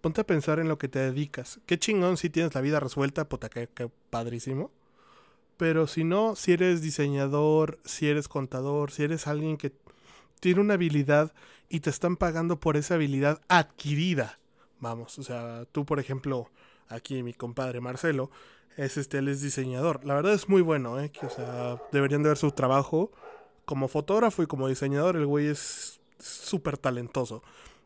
[0.00, 1.60] ponte a pensar en lo que te dedicas.
[1.66, 4.70] Qué chingón si tienes la vida resuelta, puta, qué, qué padrísimo.
[5.56, 9.72] Pero si no, si eres diseñador, si eres contador, si eres alguien que
[10.40, 11.32] tiene una habilidad
[11.68, 14.38] y te están pagando por esa habilidad adquirida.
[14.80, 16.50] Vamos, o sea, tú por ejemplo,
[16.88, 18.30] aquí mi compadre Marcelo,
[18.76, 20.04] es este, él es diseñador.
[20.04, 21.10] La verdad es muy bueno, ¿eh?
[21.10, 23.12] Que, o sea, deberían de ver su trabajo
[23.64, 25.16] como fotógrafo y como diseñador.
[25.16, 27.42] El güey es súper talentoso.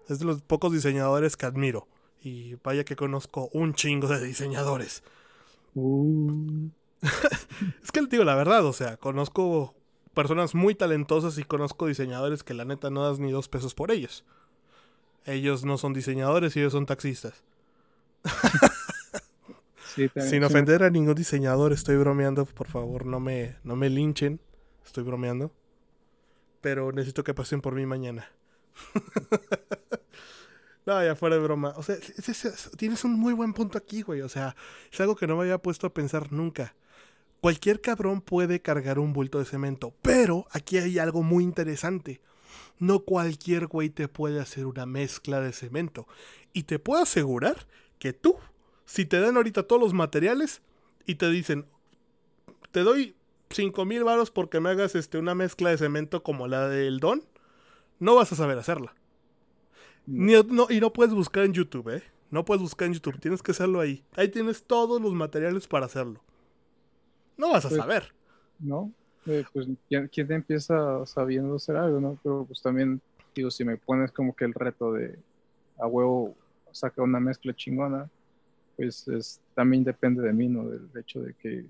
[0.09, 1.87] Es de los pocos diseñadores que admiro.
[2.23, 5.03] Y vaya que conozco un chingo de diseñadores.
[5.75, 6.69] Uh.
[7.83, 9.75] es que le digo la verdad, o sea, conozco
[10.19, 13.93] personas muy talentosas y conozco diseñadores que la neta no das ni dos pesos por
[13.93, 14.25] ellos.
[15.27, 17.45] Ellos no son diseñadores y ellos son taxistas.
[20.17, 24.41] Sin ofender a ningún diseñador, estoy bromeando, por favor, no me, no me linchen.
[24.85, 25.53] Estoy bromeando.
[26.63, 28.29] Pero necesito que pasen por mí mañana.
[30.85, 31.75] no, ya fuera de broma.
[31.77, 31.95] O sea,
[32.77, 34.23] tienes un muy buen punto aquí, güey.
[34.23, 34.57] O sea,
[34.91, 36.75] es algo que no me había puesto a pensar nunca.
[37.41, 42.21] Cualquier cabrón puede cargar un bulto de cemento, pero aquí hay algo muy interesante.
[42.79, 46.09] No cualquier güey te puede hacer una mezcla de cemento.
[46.53, 47.67] Y te puedo asegurar
[47.99, 48.37] que tú,
[48.87, 50.63] si te dan ahorita todos los materiales
[51.07, 51.67] y te dicen,
[52.73, 53.15] te doy
[53.51, 57.23] 5 mil varos porque me hagas este, una mezcla de cemento como la del Don,
[57.99, 58.95] no vas a saber hacerla.
[60.07, 62.03] Ni, no, y no puedes buscar en YouTube, ¿eh?
[62.31, 64.05] No puedes buscar en YouTube, tienes que hacerlo ahí.
[64.17, 66.23] Ahí tienes todos los materiales para hacerlo.
[67.39, 68.13] No vas a pues, saber.
[68.59, 68.93] No,
[69.27, 72.19] eh, pues ¿quién, empieza sabiendo hacer algo, no?
[72.23, 73.01] Pero pues también,
[73.35, 75.17] digo, si me pones como que el reto de
[75.79, 76.35] a huevo
[76.73, 78.11] saca una mezcla chingona,
[78.77, 80.69] pues es, también depende de mí, ¿no?
[80.69, 81.65] Del hecho de que,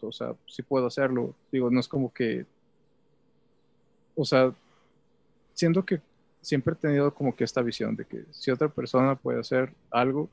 [0.00, 1.34] o sea, si puedo hacerlo.
[1.50, 2.46] Digo, no es como que,
[4.14, 4.54] o sea,
[5.54, 6.00] siento que
[6.40, 10.28] siempre he tenido como que esta visión de que si otra persona puede hacer algo,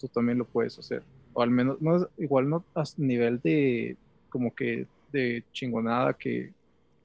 [0.00, 3.96] tú también lo puedes hacer o al menos, no, igual no a nivel de,
[4.28, 6.50] como que, de chingonada que,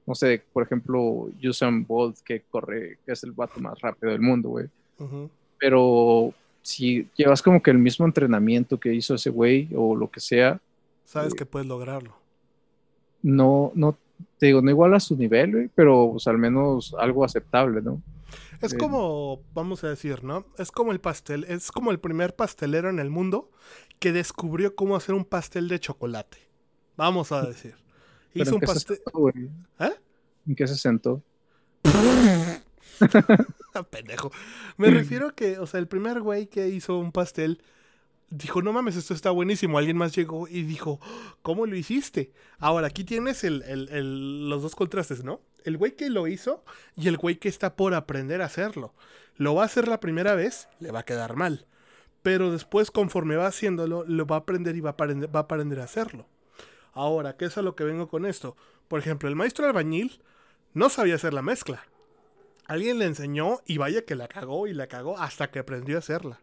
[0.06, 4.20] no sé, por ejemplo, Usain Bolt que corre, que es el vato más rápido del
[4.20, 4.66] mundo, güey.
[5.58, 10.20] Pero si llevas como que el mismo entrenamiento que hizo ese güey o lo que
[10.20, 10.60] sea.
[11.04, 12.14] Sabes eh, que puedes lograrlo.
[13.22, 13.96] No, no,
[14.38, 18.00] te digo, no igual a su nivel, güey, pero pues al menos algo aceptable, ¿no?
[18.60, 20.46] Es como, vamos a decir, ¿no?
[20.58, 23.50] Es como el pastel, es como el primer pastelero en el mundo
[23.98, 26.38] que descubrió cómo hacer un pastel de chocolate.
[26.96, 27.76] Vamos a decir.
[28.34, 29.00] Hizo un pastel.
[29.78, 29.92] ¿Eh?
[30.46, 31.22] ¿En qué se sentó?
[33.90, 34.32] Pendejo.
[34.76, 37.62] Me refiero a que, o sea, el primer güey que hizo un pastel
[38.30, 39.78] dijo, no mames, esto está buenísimo.
[39.78, 41.00] Alguien más llegó y dijo,
[41.42, 42.32] ¿cómo lo hiciste?
[42.58, 45.40] Ahora, aquí tienes los dos contrastes, ¿no?
[45.64, 46.64] El güey que lo hizo
[46.96, 48.94] y el güey que está por aprender a hacerlo.
[49.36, 51.66] Lo va a hacer la primera vez, le va a quedar mal.
[52.22, 56.26] Pero después, conforme va haciéndolo, lo va a aprender y va a aprender, a, hacerlo.
[56.92, 58.56] Ahora, ¿qué es a lo que vengo con esto?
[58.88, 60.20] Por ejemplo, el maestro albañil
[60.74, 61.84] no sabía hacer la mezcla.
[62.66, 66.00] Alguien le enseñó y vaya que la cagó y la cagó hasta que aprendió a
[66.00, 66.40] hacerla.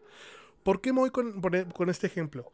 [0.62, 2.50] ¿Por qué me voy con, este ejemplo?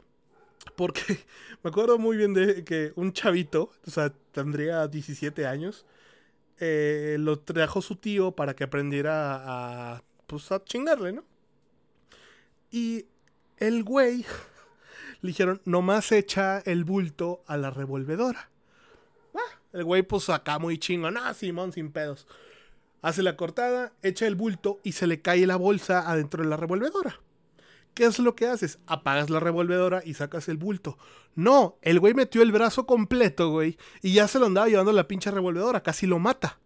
[0.77, 1.01] Porque
[1.63, 5.87] me acuerdo muy bien de que un chavito, o sea, tendría 17 años,
[6.59, 11.25] eh, lo trajo su tío para que aprendiera a, pues, a chingarle, ¿no?
[12.71, 13.07] Y
[13.59, 14.25] el güey
[15.21, 18.51] le dijeron, nomás echa el bulto a la revolvedora.
[19.35, 22.27] Ah, el güey, pues acá muy chingo, no, Simón, sin pedos.
[23.01, 26.57] Hace la cortada, echa el bulto y se le cae la bolsa adentro de la
[26.57, 27.21] revolvedora.
[27.95, 28.79] ¿Qué es lo que haces?
[28.87, 30.99] Apagas la revolvedora y sacas el bulto.
[31.35, 35.09] No, el güey metió el brazo completo, güey, y ya se lo andaba llevando la
[35.09, 36.59] pinche revolvedora, casi lo mata.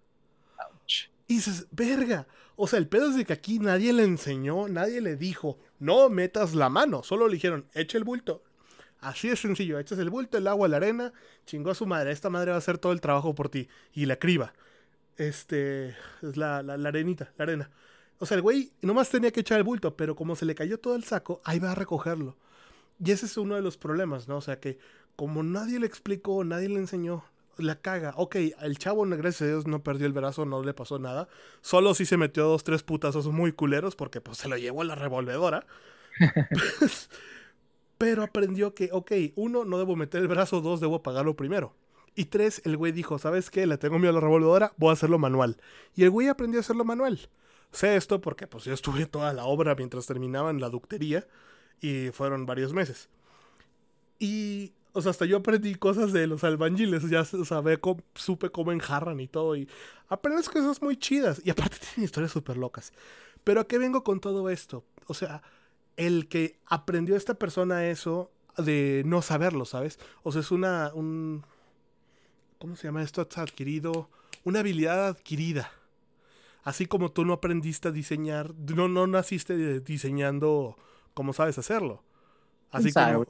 [1.26, 2.26] Y dices, verga.
[2.54, 6.08] O sea, el pedo es de que aquí nadie le enseñó, nadie le dijo, no
[6.08, 7.02] metas la mano.
[7.02, 8.42] Solo le dijeron, echa el bulto.
[9.00, 11.12] Así de sencillo, echas el bulto, el agua, la arena,
[11.44, 12.12] chingó a su madre.
[12.12, 13.68] Esta madre va a hacer todo el trabajo por ti.
[13.92, 14.54] Y la criba.
[15.16, 15.88] Este,
[16.22, 17.70] es la, la, la arenita, la arena.
[18.18, 20.78] O sea, el güey nomás tenía que echar el bulto, pero como se le cayó
[20.78, 22.36] todo el saco, ahí va a recogerlo.
[23.04, 24.38] Y ese es uno de los problemas, ¿no?
[24.38, 24.78] O sea, que
[25.16, 27.24] como nadie le explicó, nadie le enseñó,
[27.58, 28.14] la caga.
[28.16, 31.28] Ok, el chavo, gracias a Dios, no perdió el brazo, no le pasó nada.
[31.60, 34.84] Solo sí se metió dos, tres putazos muy culeros porque pues se lo llevó a
[34.84, 35.66] la revolvedora.
[37.98, 41.74] pero aprendió que, ok, uno, no debo meter el brazo, dos, debo pagarlo primero.
[42.14, 43.66] Y tres, el güey dijo, ¿sabes qué?
[43.66, 45.58] Le tengo miedo a la revolvedora, voy a hacerlo manual.
[45.94, 47.28] Y el güey aprendió a hacerlo manual.
[47.72, 51.26] Sé esto porque pues yo estuve toda la obra mientras terminaba en la ductería
[51.80, 53.08] y fueron varios meses.
[54.18, 57.08] Y, O sea, hasta yo aprendí cosas de los albañiles.
[57.10, 57.62] Ya o sea,
[58.14, 59.54] supe cómo enjarran y todo.
[59.56, 59.68] Y
[60.08, 61.42] aprendes cosas muy chidas.
[61.44, 62.92] Y aparte tienen historias súper locas.
[63.44, 64.84] Pero ¿a qué vengo con todo esto?
[65.06, 65.42] O sea,
[65.96, 69.98] el que aprendió esta persona eso de no saberlo, ¿sabes?
[70.22, 70.92] O sea, es una...
[70.94, 71.44] Un,
[72.58, 73.20] ¿Cómo se llama esto?
[73.20, 74.08] Adquirido.
[74.44, 75.70] Una habilidad adquirida.
[76.66, 80.76] Así como tú no aprendiste a diseñar, no, no naciste diseñando
[81.14, 82.02] como sabes hacerlo.
[82.72, 83.24] Así como,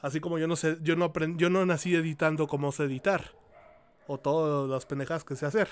[0.00, 3.34] así como yo no sé, yo no aprendí, yo no nací editando como sé editar.
[4.08, 5.70] O todas las pendejas que sé hacer.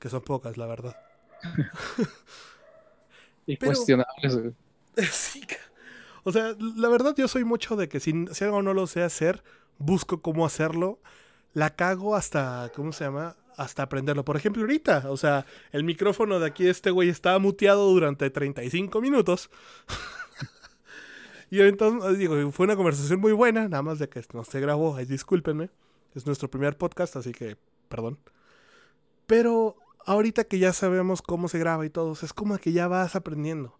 [0.00, 0.96] Que son pocas, la verdad.
[3.46, 4.54] y cuestionables.
[5.12, 5.42] Sí,
[6.24, 9.02] o sea, la verdad yo soy mucho de que si, si algo no lo sé
[9.02, 9.44] hacer,
[9.76, 11.00] busco cómo hacerlo.
[11.52, 13.36] La cago hasta, ¿cómo se llama?
[13.56, 14.24] Hasta aprenderlo.
[14.24, 19.00] Por ejemplo, ahorita, o sea, el micrófono de aquí, este güey estaba muteado durante 35
[19.00, 19.50] minutos.
[21.50, 24.96] y entonces, digo, fue una conversación muy buena, nada más de que no se grabó,
[24.98, 25.70] discúlpenme.
[26.14, 27.56] Es nuestro primer podcast, así que,
[27.88, 28.18] perdón.
[29.26, 33.16] Pero ahorita que ya sabemos cómo se graba y todo, es como que ya vas
[33.16, 33.78] aprendiendo.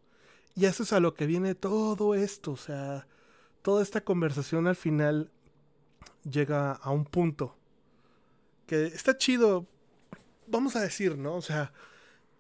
[0.55, 3.07] Y eso es a lo que viene todo esto, o sea,
[3.61, 5.31] toda esta conversación al final
[6.25, 7.56] llega a un punto
[8.67, 9.67] que está chido,
[10.47, 11.37] vamos a decir, ¿no?
[11.37, 11.73] O sea,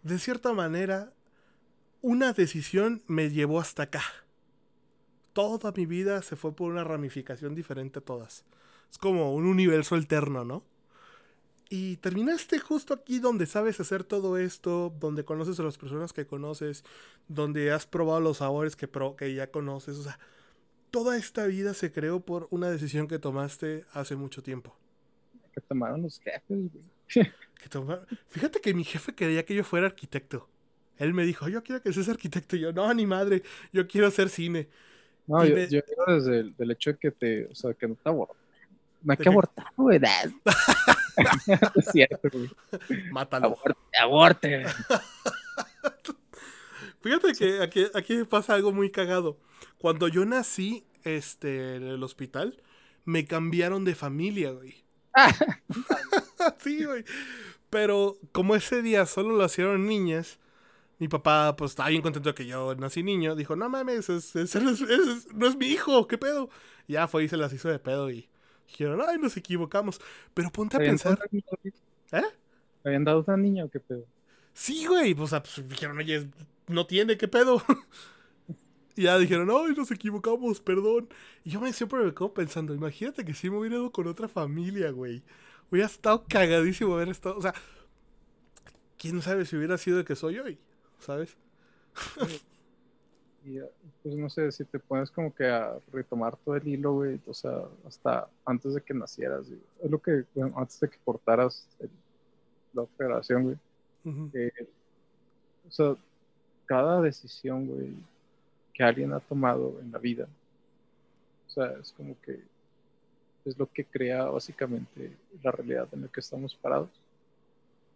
[0.02, 1.12] de cierta manera,
[2.02, 4.02] una decisión me llevó hasta acá.
[5.32, 8.44] Toda mi vida se fue por una ramificación diferente a todas.
[8.90, 10.62] Es como un universo alterno, ¿no?
[11.68, 16.26] Y terminaste justo aquí donde sabes hacer todo esto, donde conoces a las personas que
[16.26, 16.84] conoces,
[17.26, 19.96] donde has probado los sabores que, que ya conoces.
[19.98, 20.18] O sea,
[20.92, 24.76] toda esta vida se creó por una decisión que tomaste hace mucho tiempo.
[25.56, 26.84] Que tomaron los jefes, güey.
[28.28, 30.46] Fíjate que mi jefe quería que yo fuera arquitecto.
[30.98, 32.56] Él me dijo, yo quiero que seas arquitecto.
[32.56, 33.42] Y yo, no, ni madre,
[33.72, 34.68] yo quiero hacer cine.
[35.26, 38.36] No, yo, quiero desde el hecho de que te, o sea, que no te abortes.
[39.02, 39.98] No hay que abortar, güey.
[41.74, 42.50] es cierto, güey.
[43.10, 43.56] Mátalo.
[43.98, 44.66] Aborte,
[47.00, 49.38] Fíjate que aquí, aquí pasa algo muy cagado.
[49.78, 52.62] Cuando yo nací este, en el hospital,
[53.04, 54.85] me cambiaron de familia, güey.
[56.58, 57.04] sí, güey.
[57.70, 60.38] Pero como ese día solo lo hicieron niñas,
[60.98, 63.34] mi papá, pues estaba bien contento de que yo nací niño.
[63.34, 64.60] Dijo, no mames, ese,
[65.34, 66.48] no es mi hijo, ¿qué pedo?
[66.88, 68.28] ya fue y se las hizo de pedo y
[68.68, 70.00] Dijeron, ay, nos equivocamos.
[70.34, 71.18] Pero ponte a pensar.
[72.12, 72.22] ¿Eh?
[72.84, 74.04] ¿Habían dado una niña o qué pedo?
[74.52, 75.14] Sí, güey.
[75.14, 76.28] Pues, pues dijeron, oye,
[76.66, 77.62] no tiene, ¿qué pedo?
[78.96, 81.08] y ya dijeron, ay, nos equivocamos, perdón.
[81.44, 84.26] Y yo me siempre me quedo pensando, imagínate que si me hubiera ido con otra
[84.26, 85.22] familia, güey.
[85.70, 87.36] Hubiera estado cagadísimo haber estado.
[87.36, 87.54] O sea,
[88.98, 90.58] quién sabe si hubiera sido el que soy hoy,
[90.98, 91.36] ¿sabes?
[93.46, 93.60] Y
[94.02, 97.32] pues no sé, si te pones como que a retomar todo el hilo, güey, o
[97.32, 99.46] sea, hasta antes de que nacieras,
[99.84, 100.24] es lo que,
[100.56, 101.68] antes de que portaras
[102.72, 103.56] la operación, güey.
[104.34, 104.50] Eh,
[105.68, 105.94] o sea,
[106.64, 107.94] cada decisión, güey,
[108.76, 110.28] que alguien ha tomado en la vida,
[111.46, 112.40] o sea, es como que
[113.46, 115.12] es lo que crea básicamente
[115.42, 116.90] la realidad en la que estamos parados.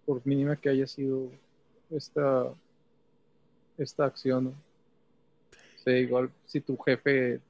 [0.07, 1.29] Por mínima que haya sido
[1.91, 2.47] esta,
[3.77, 4.55] esta acción,
[5.85, 7.41] igual si tu jefe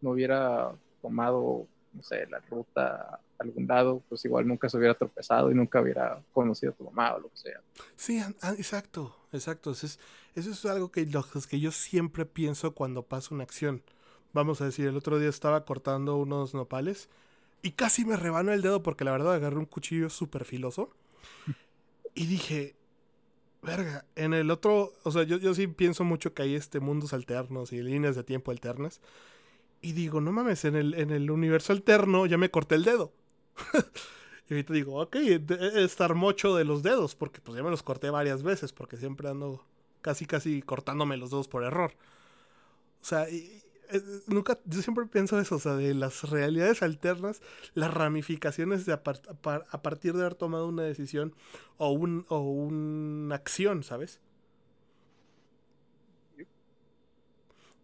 [0.00, 5.50] no hubiera tomado, no sé, la ruta algún lado, pues igual nunca se hubiera tropezado
[5.50, 7.60] y nunca hubiera conocido tu mamá o lo que sea.
[7.96, 8.22] Sí,
[8.58, 9.70] exacto, exacto.
[9.70, 9.98] Eso es,
[10.34, 11.08] eso es algo que,
[11.48, 13.82] que yo siempre pienso cuando pasa una acción.
[14.32, 17.08] Vamos a decir, el otro día estaba cortando unos nopales
[17.62, 20.90] y casi me rebanó el dedo porque la verdad agarré un cuchillo súper filoso.
[22.14, 22.74] Y dije,
[23.62, 27.12] verga, en el otro, o sea, yo, yo sí pienso mucho que hay este mundos
[27.12, 29.00] alternos y líneas de tiempo alternas.
[29.82, 33.12] Y digo, no mames, en el, en el universo alterno ya me corté el dedo.
[34.48, 38.10] y ahorita digo, ok, estar mocho de los dedos, porque pues ya me los corté
[38.10, 39.64] varias veces, porque siempre ando
[40.02, 41.94] casi, casi cortándome los dedos por error.
[43.02, 47.40] O sea, y, eh, nunca, yo siempre pienso eso, o sea, de las realidades alternas,
[47.74, 51.34] las ramificaciones de a, partir de haber tomado una decisión
[51.78, 54.20] o, un, o una acción, ¿sabes?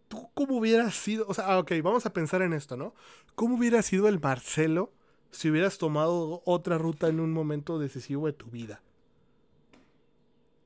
[0.08, 1.26] ¿Tú cómo hubieras sido?
[1.28, 2.94] O sea, ah, ok, vamos a pensar en esto, ¿no?
[3.34, 4.92] ¿Cómo hubiera sido el Marcelo
[5.32, 8.80] si hubieras tomado otra ruta en un momento decisivo de tu vida?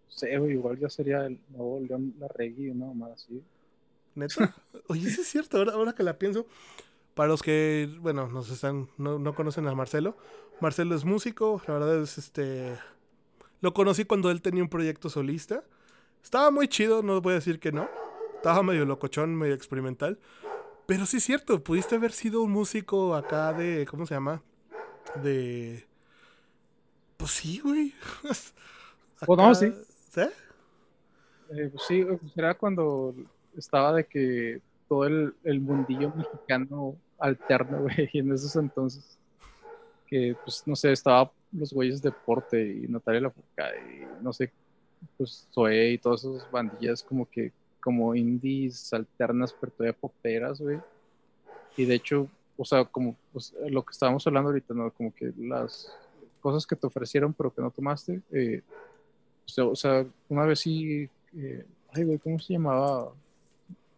[0.09, 2.93] Sí, igual ya sería el nuevo León Larregui, ¿no?
[2.95, 3.43] Más así.
[4.14, 4.55] Neta.
[4.89, 6.47] Oye, sí es cierto, ahora, ahora que la pienso.
[7.14, 10.17] Para los que, bueno, nos están, no, no conocen a Marcelo.
[10.61, 12.77] Marcelo es músico, la verdad es este.
[13.61, 15.64] Lo conocí cuando él tenía un proyecto solista.
[16.23, 17.89] Estaba muy chido, no voy a decir que no.
[18.35, 20.19] Estaba medio locochón, medio experimental.
[20.87, 23.87] Pero sí es cierto, pudiste haber sido un músico acá de.
[23.87, 24.43] ¿Cómo se llama?
[25.23, 25.85] De.
[27.17, 27.95] Pues sí, güey.
[29.27, 29.73] O no, sí.
[30.11, 30.23] ¿Sí?
[31.51, 33.14] Eh, pues sí, pues era cuando
[33.57, 39.19] estaba de que todo el, el mundillo mexicano alterno, güey, en esos entonces.
[40.07, 44.53] Que, pues, no sé, estaba los güeyes de Porte y Natalia Lafourcade y no sé,
[45.17, 50.79] pues Zoe y todas esas bandillas como que, como indies alternas, pero todavía poperas, güey.
[51.77, 54.90] Y de hecho, o sea, como pues, lo que estábamos hablando ahorita, ¿no?
[54.90, 55.92] Como que las
[56.40, 58.62] cosas que te ofrecieron pero que no tomaste, eh,
[59.46, 63.12] o, sea, o sea, una vez sí, eh, ay, güey, ¿cómo se llamaba?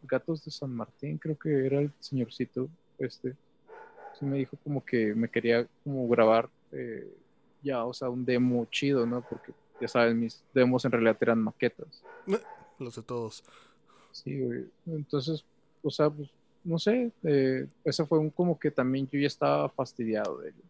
[0.03, 3.35] Gatos de San Martín, creo que era el señorcito, este,
[4.19, 7.13] sí me dijo como que me quería como grabar eh,
[7.63, 9.21] ya, o sea, un demo chido, ¿no?
[9.29, 12.03] Porque ya sabes, mis demos en realidad eran maquetas.
[12.79, 13.43] Los de todos.
[14.13, 14.67] Sí, güey.
[14.87, 15.45] Entonces,
[15.83, 16.29] o sea, pues,
[16.69, 20.63] no sé, eh, eso fue un como que también yo ya estaba fastidiado de ello.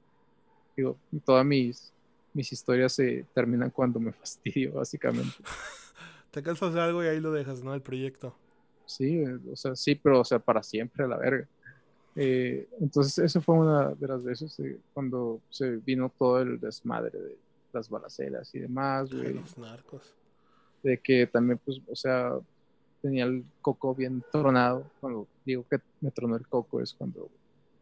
[0.76, 1.92] Digo, todas mis,
[2.32, 5.34] mis historias se terminan cuando me fastidio, básicamente.
[6.30, 7.74] Te cansas de algo y ahí lo dejas, ¿no?
[7.74, 8.34] El proyecto.
[8.86, 11.48] Sí, o sea, sí, pero, o sea, para siempre a la verga.
[12.14, 17.18] Eh, entonces, eso fue una de las veces eh, cuando se vino todo el desmadre
[17.18, 17.36] de
[17.72, 19.34] las balaceras y demás, güey.
[19.34, 20.14] Los narcos.
[20.82, 22.38] De que también, pues, o sea,
[23.00, 24.84] tenía el coco bien tronado.
[25.00, 27.28] Cuando digo que me tronó el coco es cuando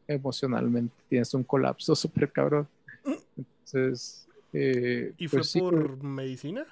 [0.08, 2.68] emocionalmente tienes un colapso súper cabrón.
[3.36, 6.66] Entonces, eh, ¿Y fue pues sí, por medicina?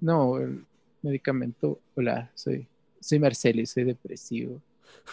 [0.00, 0.64] no, el
[1.02, 2.66] medicamento, hola, soy,
[3.00, 4.60] soy Marceli, soy depresivo.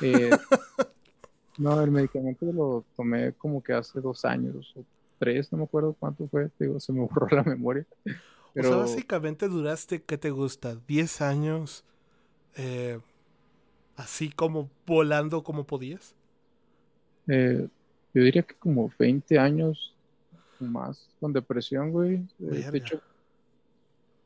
[0.01, 0.29] Eh,
[1.57, 4.83] no, el medicamento lo tomé como que hace dos años o
[5.17, 7.85] tres, no me acuerdo cuánto fue, digo, se me borró la memoria.
[8.53, 10.75] Pero O sea, básicamente duraste, ¿qué te gusta?
[10.75, 11.83] ¿10 años?
[12.55, 12.99] Eh,
[13.95, 16.15] así como volando como podías.
[17.27, 17.67] eh,
[18.13, 19.93] yo diría que como 20 años
[20.59, 22.25] más con depresión, güey.
[22.39, 23.01] Eh, de hecho,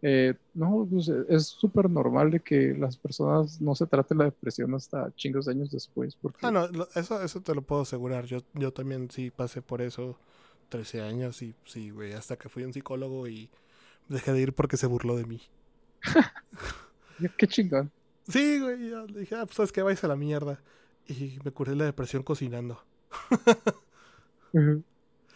[0.02, 4.74] eh, no, pues es súper normal de que las personas no se trate la depresión
[4.74, 8.26] hasta chingos de años después, porque Ah, no, eso, eso te lo puedo asegurar.
[8.26, 10.18] Yo, yo también sí pasé por eso
[10.70, 13.50] 13 años y sí, güey, hasta que fui un psicólogo y
[14.08, 15.42] dejé de ir porque se burló de mí.
[17.38, 17.92] qué chingón.
[18.30, 20.62] Sí, güey, ya le dije, ah, pues sabes que vais a la mierda.
[21.08, 22.84] Y me curé la depresión cocinando,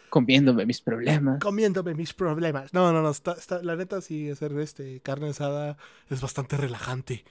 [0.09, 1.39] Comiéndome mis problemas.
[1.41, 2.71] comiéndome mis problemas.
[2.73, 5.77] No, no, no, está, está- la neta sí, hacer este carne asada
[6.09, 7.23] es bastante relajante.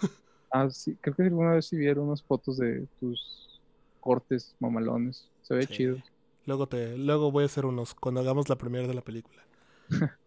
[0.54, 3.58] Ah, sí, creo que alguna vez sí vieron unas fotos de tus
[4.00, 5.26] cortes mamalones.
[5.40, 5.72] Se ve Sí.
[5.72, 5.96] chido.
[6.44, 9.42] Luego te, luego voy a hacer unos cuando hagamos la primera de la película.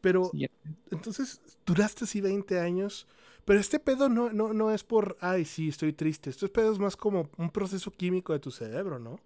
[0.00, 0.48] Pero Sí,
[0.92, 3.08] entonces duraste así 20 años,
[3.44, 6.30] pero este pedo no, no, no es por, ay, sí, estoy triste.
[6.30, 9.20] Este pedo es más como un proceso químico de tu cerebro, ¿no?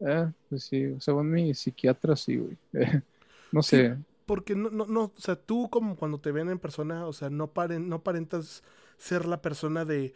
[0.00, 2.58] Ah, pues sí, según mi psiquiatra, sí, güey.
[3.50, 3.82] no Sí.
[3.82, 3.96] sé.
[4.26, 7.30] Porque no, no, no, o sea, tú como cuando te ven en persona, o sea,
[7.30, 8.62] no, paren, no aparentas
[8.98, 10.12] ser la persona de,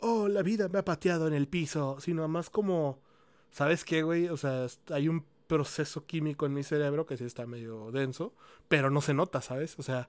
[0.00, 3.00] oh, la vida me ha pateado en el piso, sino más como,
[3.50, 4.28] ¿sabes qué, güey?
[4.28, 8.34] O sea, hay un proceso químico en mi cerebro que sí está medio denso,
[8.68, 9.78] pero no se nota, ¿sabes?
[9.78, 10.08] O sea,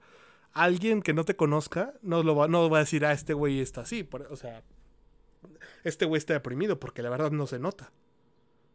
[0.64, 3.60] alguien que no te conozca no, lo va, no va a decir, ah, este güey
[3.60, 4.62] está así, por- o sea,
[5.84, 7.92] este güey está deprimido, porque la verdad no se nota.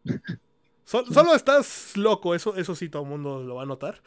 [0.86, 4.02] Sol- Solo estás loco, eso, eso sí todo el mundo lo va a notar.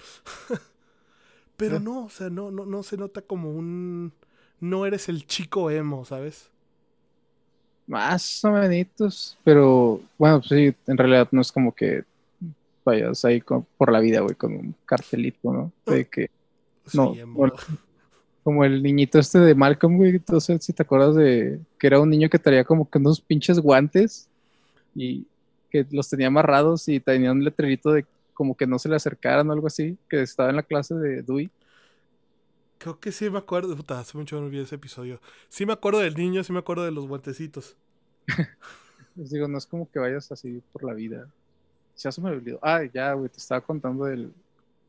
[1.57, 1.81] Pero Ah.
[1.81, 4.13] no, o sea, no, no, no se nota como un.
[4.61, 6.51] No eres el chico emo, ¿sabes?
[7.87, 12.05] Más o menos, pero bueno, pues sí, en realidad no es como que
[12.85, 15.71] vayas ahí con- por la vida, güey, con un cartelito, ¿no?
[15.85, 16.31] De que,
[16.93, 17.15] No,
[18.45, 22.11] como el niñito este de Malcolm, güey, entonces si te acuerdas de que era un
[22.11, 24.29] niño que traía como que unos pinches guantes
[24.95, 25.27] y
[25.71, 28.05] que los tenía amarrados y tenía un letrerito de
[28.35, 31.23] como que no se le acercaran o algo así, que estaba en la clase de
[31.23, 31.51] Dewey.
[32.79, 33.75] Creo que sí me acuerdo.
[33.75, 35.21] Puta, hace mucho que no vi ese episodio.
[35.49, 37.77] Sí me acuerdo del niño, sí me acuerdo de los guantecitos.
[39.17, 41.29] Les digo, no es como que vayas así por la vida.
[41.97, 42.59] Ya se me olvidó.
[42.61, 44.35] Ah, ya, güey, te estaba contando del,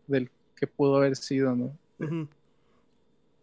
[0.08, 1.72] del que pudo haber sido, ¿no?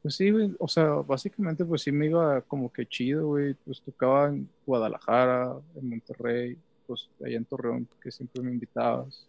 [0.03, 3.81] Pues sí, güey, o sea, básicamente pues sí me iba como que chido, güey, pues
[3.83, 9.27] tocaba en Guadalajara, en Monterrey, pues allá en Torreón, que siempre me invitabas.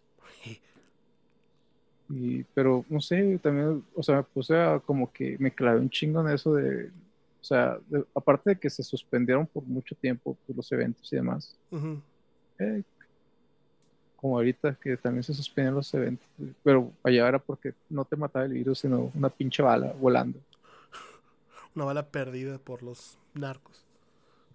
[2.10, 5.88] Y, pero no sé, también, o sea, me puse a como que me clavé un
[5.90, 6.86] chingo en eso de,
[7.40, 11.16] o sea, de- aparte de que se suspendieron por mucho tiempo pues, los eventos y
[11.16, 11.56] demás,
[12.58, 12.82] eh,
[14.24, 16.26] como ahorita que también se suspendieron los eventos,
[16.62, 20.38] pero allá era porque no te mataba el virus, sino una pinche bala volando.
[21.74, 23.84] Una bala perdida por los narcos.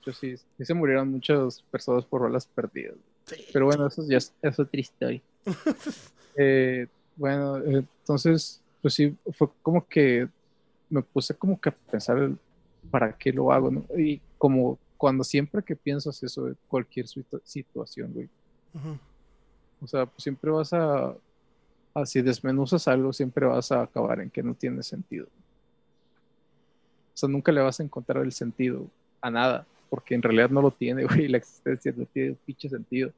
[0.04, 2.96] Yo sí, sí se murieron muchas personas por balas perdidas.
[3.28, 3.46] Sí.
[3.54, 5.22] Pero bueno, eso ya es, es otra historia.
[6.36, 10.28] Eh, bueno, eh, entonces, pues sí, fue como que
[10.90, 12.38] me puse como que a pensar el
[12.90, 13.86] para qué lo hago, ¿no?
[13.98, 18.30] Y como cuando siempre que piensas eso cualquier situ- situación, güey,
[18.74, 18.98] Ujú.
[19.82, 21.14] O sea, pues siempre vas a,
[21.94, 25.26] a, si desmenuzas algo, siempre vas a acabar en que no tiene sentido.
[27.14, 28.86] O sea, nunca le vas a encontrar el sentido
[29.22, 32.70] a nada, porque en realidad no lo tiene, güey, la existencia no tiene un pinche
[32.70, 33.12] sentido.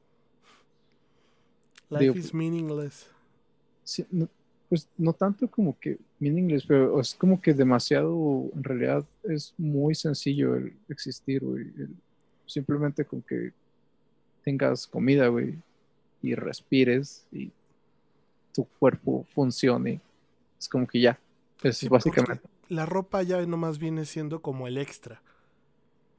[1.90, 3.06] Life Digo, is meaningless.
[3.84, 4.28] Sí, no-
[4.68, 9.94] pues no tanto como que meaningless, pero es como que demasiado, en realidad es muy
[9.94, 11.62] sencillo el existir, güey.
[11.76, 11.94] el-
[12.46, 13.52] simplemente con que
[14.42, 15.54] tengas comida, güey,
[16.22, 17.50] y respires y
[18.54, 20.00] tu cuerpo funcione.
[20.58, 21.18] Es como que ya.
[21.62, 25.20] Es Sí, porque básicamente La ropa ya nomás viene siendo como el extra.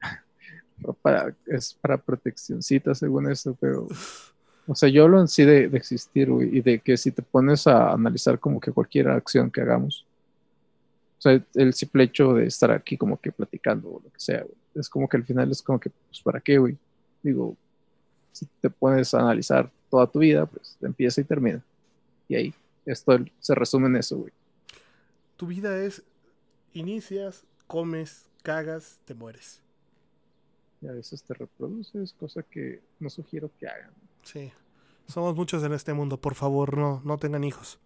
[1.02, 3.88] para, es para proteccioncita según esto, pero...
[4.66, 7.20] O sea, yo hablo en sí de, de existir, güey, y de que si te
[7.20, 10.06] pones a analizar como que cualquier acción que hagamos,
[11.18, 14.40] o sea, el simple hecho de estar aquí como que platicando o lo que sea,
[14.40, 16.76] güey, es como que al final es como que, pues, ¿para qué, güey?
[17.22, 17.56] Digo,
[18.32, 21.62] si te pones a analizar toda tu vida, pues empieza y termina.
[22.28, 24.32] Y ahí, esto se resume en eso, güey.
[25.36, 26.02] Tu vida es
[26.72, 29.60] inicias, comes, cagas, te mueres.
[30.82, 33.90] Y a veces te reproduces, cosa que no sugiero que hagan.
[34.24, 34.50] Sí.
[35.06, 37.78] Somos muchos en este mundo, por favor, no, no tengan hijos.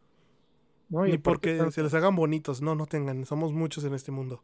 [0.88, 3.26] No, y Ni porque tanto- se les hagan bonitos, no, no tengan.
[3.26, 4.40] Somos muchos en este mundo.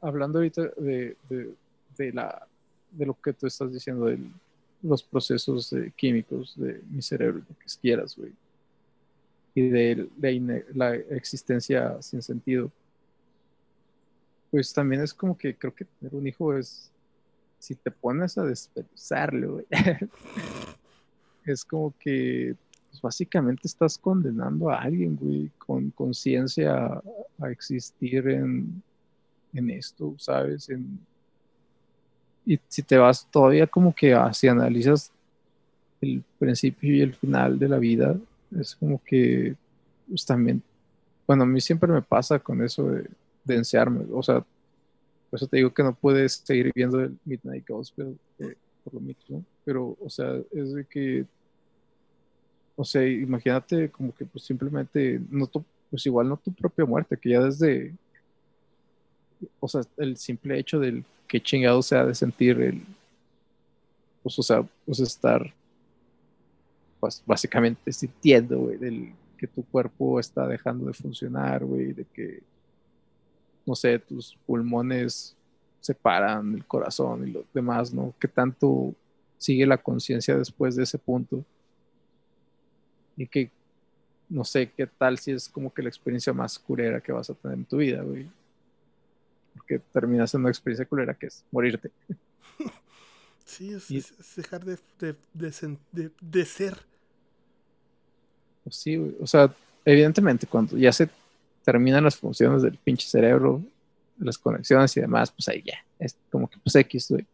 [0.00, 1.54] hablando ahorita de, de,
[1.98, 2.46] de la,
[2.92, 4.18] de lo que tú estás diciendo, de
[4.82, 8.32] los procesos eh, químicos de mi cerebro, lo que quieras, güey,
[9.54, 10.08] y de
[10.74, 12.70] la, existencia sin sentido,
[14.50, 16.90] pues también es como que creo que tener un hijo es,
[17.58, 19.66] si te pones a despedazarlo, güey,
[21.44, 22.54] es como que
[22.90, 27.02] pues, básicamente estás condenando a alguien, güey, con conciencia
[27.38, 28.82] a existir en,
[29.52, 30.68] en esto, ¿sabes?
[30.68, 31.00] En-
[32.48, 35.12] y si te vas todavía como que si analizas
[36.00, 38.16] el principio y el final de la vida,
[38.58, 39.54] es como que
[40.08, 40.62] pues también,
[41.26, 43.06] bueno, a mí siempre me pasa con eso de,
[43.44, 44.40] de enseñarme, o sea,
[45.28, 49.00] por eso te digo que no puedes seguir viendo el Midnight Gospel eh, por lo
[49.00, 51.26] mismo, pero, o sea, es de que,
[52.76, 57.18] o sea, imagínate como que pues simplemente, no tu, pues igual no tu propia muerte,
[57.18, 57.92] que ya desde,
[59.60, 62.82] o sea, el simple hecho del que chingado sea de sentir el,
[64.22, 65.52] pues, o sea, pues estar,
[67.00, 72.42] pues básicamente sintiendo, güey, del que tu cuerpo está dejando de funcionar, güey, de que,
[73.64, 75.36] no sé, tus pulmones
[75.80, 78.12] separan el corazón y lo demás, ¿no?
[78.18, 78.94] ¿Qué tanto
[79.38, 81.44] sigue la conciencia después de ese punto?
[83.16, 83.50] Y que,
[84.28, 87.34] no sé, qué tal si es como que la experiencia más culera que vas a
[87.34, 88.28] tener en tu vida, güey.
[89.58, 91.90] Porque terminas en una experiencia culera que es morirte.
[93.44, 96.76] Sí, es, Y- es- es dejar de, de, de de- ser.
[98.64, 98.96] Pues sí.
[99.20, 99.52] O sea,
[99.84, 101.08] evidentemente, cuando ya se
[101.64, 103.62] terminan las funciones del pinche cerebro,
[104.18, 107.26] las conexiones y demás, pues ahí ya, es como que pues X, güey.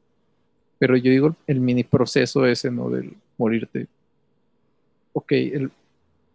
[0.78, 2.90] Pero yo digo el mini proceso ese, ¿no?
[2.90, 3.86] Del morirte.
[5.12, 5.70] Ok, el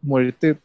[0.01, 0.57] morirte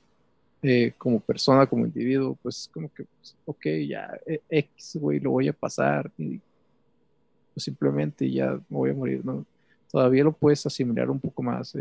[0.67, 5.33] eh, como persona, como individuo, pues como que, pues, ok, ya, eh, X, güey, lo
[5.33, 6.41] voy a pasar y
[7.53, 9.45] pues simplemente ya me voy a morir, ¿no?
[9.93, 11.77] Todavía lo puedes asimilar un poco más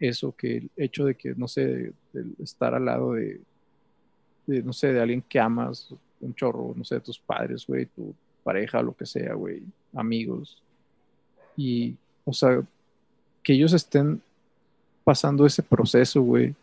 [0.00, 1.92] eso que el hecho de que, no sé,
[2.42, 3.42] estar al lado de,
[4.46, 5.90] de, no sé, de alguien que amas,
[6.22, 9.62] un chorro, no sé, de tus padres, güey, tu pareja, lo que sea, güey,
[9.94, 10.62] amigos.
[11.54, 12.62] Y, o sea,
[13.42, 14.22] que ellos estén
[15.04, 16.54] pasando ese proceso, güey,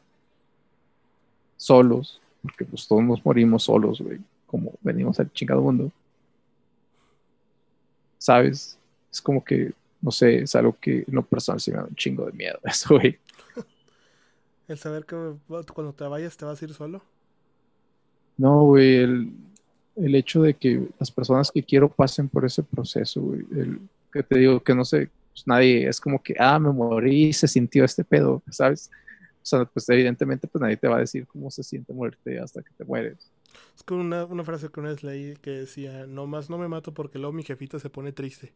[1.62, 5.92] solos, porque pues todos nos morimos solos, güey, como venimos al chingado mundo.
[8.18, 8.80] ¿Sabes?
[9.12, 11.96] Es como que, no sé, es algo que en lo personal sí me da un
[11.96, 13.20] chingo de miedo, eso, güey.
[14.68, 15.16] El saber que
[15.48, 17.04] cuando te vayas te vas a ir solo.
[18.38, 19.32] No, güey, el,
[19.98, 23.80] el hecho de que las personas que quiero pasen por ese proceso, güey, el
[24.12, 27.48] que te digo que no sé, pues nadie es como que, ah, me morí se
[27.48, 28.90] sintió este pedo, ¿sabes?
[29.42, 32.62] O sea, pues evidentemente pues nadie te va a decir cómo se siente muerte hasta
[32.62, 33.32] que te mueres.
[33.76, 36.68] Es como una, una frase que una vez leí que decía, no más no me
[36.68, 38.54] mato porque luego mi jefita se pone triste.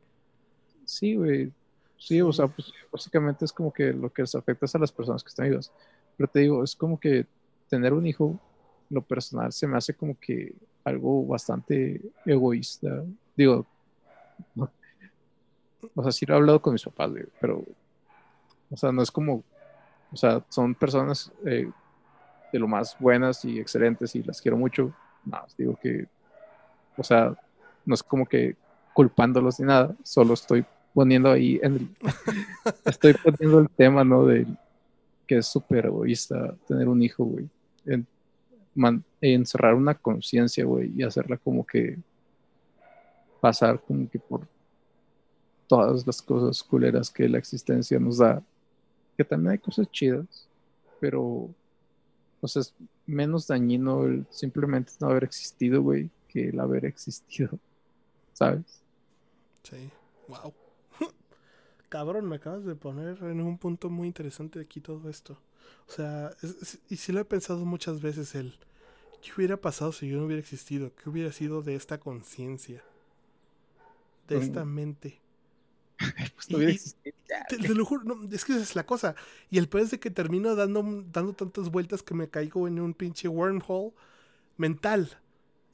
[0.85, 1.51] Sí, güey.
[1.97, 4.91] Sí, o sea, pues básicamente es como que lo que les afecta es a las
[4.91, 5.71] personas que están vivas.
[6.17, 7.25] Pero te digo, es como que
[7.69, 8.39] tener un hijo,
[8.89, 13.03] lo personal, se me hace como que algo bastante egoísta.
[13.35, 13.65] Digo,
[14.53, 14.69] no,
[15.95, 17.63] o sea, sí lo he hablado con mis papás, güey, pero,
[18.69, 19.43] o sea, no es como,
[20.11, 21.69] o sea, son personas eh,
[22.51, 24.93] de lo más buenas y excelentes y las quiero mucho.
[25.25, 26.07] No, digo que,
[26.97, 27.35] o sea,
[27.85, 28.55] no es como que
[28.93, 31.89] culpándolos ni nada, solo estoy poniendo ahí, en el,
[32.85, 34.25] estoy poniendo el tema, ¿no?
[34.25, 34.47] De
[35.27, 37.49] que es súper egoísta tener un hijo, güey.
[37.85, 38.07] En,
[39.21, 41.97] encerrar una conciencia, güey, y hacerla como que
[43.39, 44.47] pasar como que por
[45.67, 48.41] todas las cosas culeras que la existencia nos da,
[49.17, 50.47] que también hay cosas chidas,
[50.99, 51.49] pero
[52.41, 52.73] o sea, es
[53.05, 57.57] menos dañino el simplemente no haber existido, güey, que el haber existido,
[58.33, 58.81] ¿sabes?
[59.63, 59.89] Sí,
[60.27, 60.53] wow.
[61.89, 65.37] Cabrón, me acabas de poner en un punto muy interesante aquí todo esto.
[65.87, 66.31] O sea,
[66.89, 68.57] y sí lo he pensado muchas veces el,
[69.21, 70.91] ¿qué hubiera pasado si yo no hubiera existido?
[70.95, 72.83] ¿Qué hubiera sido de esta conciencia?
[74.27, 75.19] De esta mente.
[76.35, 76.73] pues no hubiera
[77.47, 79.15] te, lo juro, es que esa es la cosa.
[79.49, 82.79] Y el peor es de que termino dando, dando tantas vueltas que me caigo en
[82.79, 83.93] un pinche wormhole
[84.57, 85.17] mental.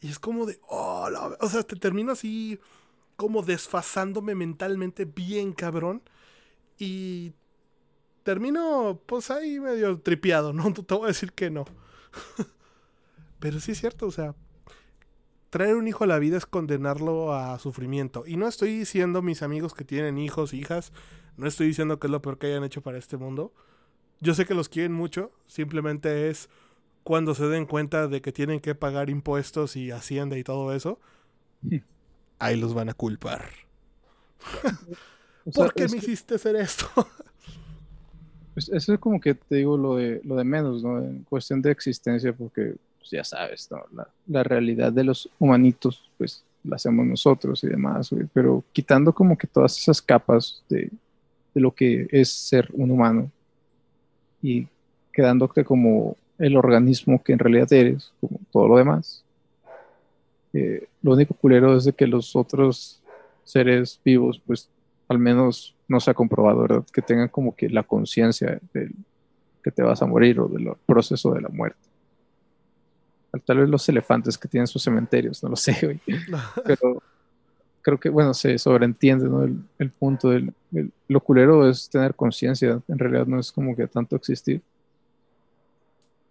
[0.02, 1.10] Y es como de, oh,
[1.40, 2.60] o sea, te termino así
[3.16, 6.02] como desfasándome mentalmente bien cabrón.
[6.80, 7.34] Y
[8.24, 10.74] termino pues ahí medio tripiado, ¿no?
[10.74, 11.66] Te voy a decir que no.
[13.40, 14.36] Pero sí es cierto, o sea,
[15.52, 18.24] traer un hijo a la vida es condenarlo a sufrimiento.
[18.26, 20.94] Y no estoy diciendo mis amigos que tienen hijos, hijas,
[21.38, 23.54] no estoy diciendo que es lo peor que hayan hecho para este mundo.
[24.22, 26.50] Yo sé que los quieren mucho, simplemente es
[27.04, 31.00] cuando se den cuenta de que tienen que pagar impuestos y hacienda y todo eso,
[32.40, 33.50] ahí los van a culpar.
[35.54, 36.88] ¿Por qué me hiciste hacer esto?
[38.54, 41.00] pues eso es como que te digo lo de, lo de menos, ¿no?
[41.00, 43.84] En cuestión de existencia, porque pues, ya sabes, ¿no?
[43.94, 49.38] La, la, realidad de los humanitos, pues la hacemos nosotros y demás, Pero quitando como
[49.38, 50.92] que todas esas capas de,
[51.56, 53.30] lo que es ser un humano
[54.42, 54.68] y
[55.12, 59.24] quedándote como el organismo que en realidad eres, como todo lo demás.
[60.54, 63.02] Eh, lo único culero es de que los otros
[63.44, 64.70] seres vivos, pues
[65.10, 66.86] al menos no se ha comprobado, ¿verdad?
[66.94, 68.92] Que tengan como que la conciencia de
[69.64, 71.91] que te vas a morir o del proceso de la muerte.
[73.46, 76.02] Tal vez los elefantes que tienen sus cementerios, no lo sé, güey.
[76.66, 77.02] Pero
[77.82, 79.44] creo que, bueno, se sobreentiende, ¿no?
[79.44, 80.54] El, punto del
[81.08, 84.62] lo culero es tener conciencia, en realidad no es como que tanto existir.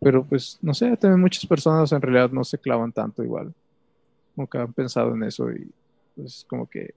[0.01, 3.53] Pero pues, no sé, también muchas personas en realidad no se clavan tanto igual.
[4.51, 5.71] Que han pensado en eso y
[6.17, 6.95] pues como que,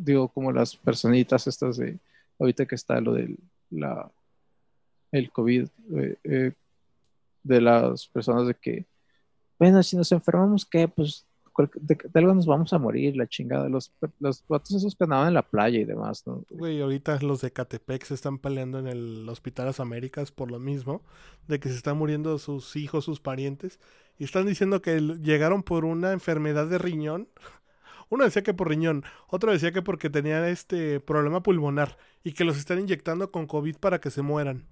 [0.00, 1.98] digo, como las personitas estas de,
[2.38, 3.36] ahorita que está lo del,
[3.68, 4.10] la,
[5.12, 6.52] el COVID, eh, eh,
[7.42, 8.86] de las personas de que,
[9.58, 10.88] bueno, si nos enfermamos, ¿qué?
[10.88, 11.26] Pues
[11.74, 13.68] de, algo nos vamos a morir, la chingada.
[13.68, 16.44] Los, los vatos esos que andaban en la playa y demás, ¿no?
[16.50, 20.58] Güey, ahorita los de Catepec se están peleando en el Hospital Las Américas por lo
[20.58, 21.02] mismo,
[21.48, 23.80] de que se están muriendo sus hijos, sus parientes,
[24.18, 27.28] y están diciendo que llegaron por una enfermedad de riñón.
[28.08, 32.44] Uno decía que por riñón, otro decía que porque tenían este problema pulmonar y que
[32.44, 34.66] los están inyectando con COVID para que se mueran.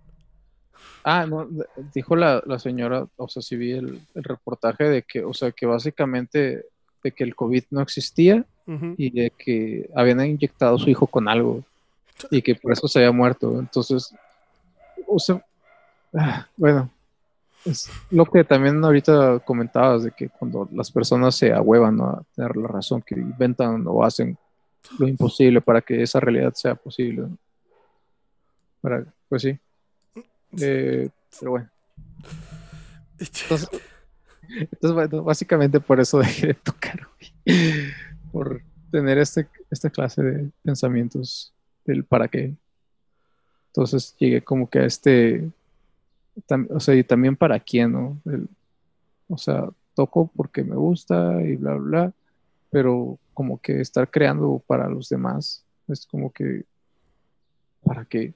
[1.05, 1.49] Ah, no,
[1.95, 6.67] dijo la, señora, o sea, si vi el, reportaje de que, o sea, que básicamente
[7.03, 8.45] de que el COVID no existía
[8.99, 11.65] y de que habían inyectado a su hijo con algo
[12.31, 13.59] y que por eso se había muerto.
[13.59, 14.15] Entonces,
[15.07, 15.43] o sea,
[16.15, 16.91] ah, bueno,
[17.65, 22.57] es lo que también ahorita comentabas de que cuando las personas se ahuevan a tener
[22.57, 24.37] la razón, que inventan o hacen
[24.99, 27.29] lo imposible para que esa realidad sea posible.
[28.81, 29.59] Para, pues sí.
[30.61, 31.71] Eh, pero bueno.
[33.19, 33.69] Entonces,
[34.49, 37.09] entonces, básicamente por eso dejé de tocar,
[38.33, 41.53] Por tener este, esta clase de pensamientos
[41.85, 42.55] del para qué.
[43.69, 45.51] Entonces llegué como que a este,
[46.71, 48.21] o sea, y también para quién, ¿no?
[49.29, 52.13] o sea, toco porque me gusta y bla, bla, bla,
[52.71, 56.65] pero como que estar creando para los demás es como que,
[57.85, 58.33] ¿para qué?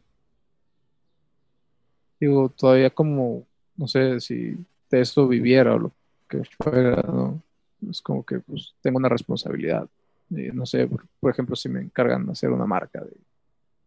[2.22, 3.44] Digo, todavía como,
[3.76, 4.56] no sé si
[4.88, 5.92] de eso viviera o lo
[6.28, 7.42] que fuera, ¿no?
[7.90, 9.88] Es como que pues tengo una responsabilidad.
[10.30, 13.10] no sé, por, ejemplo, si me encargan de hacer una marca de,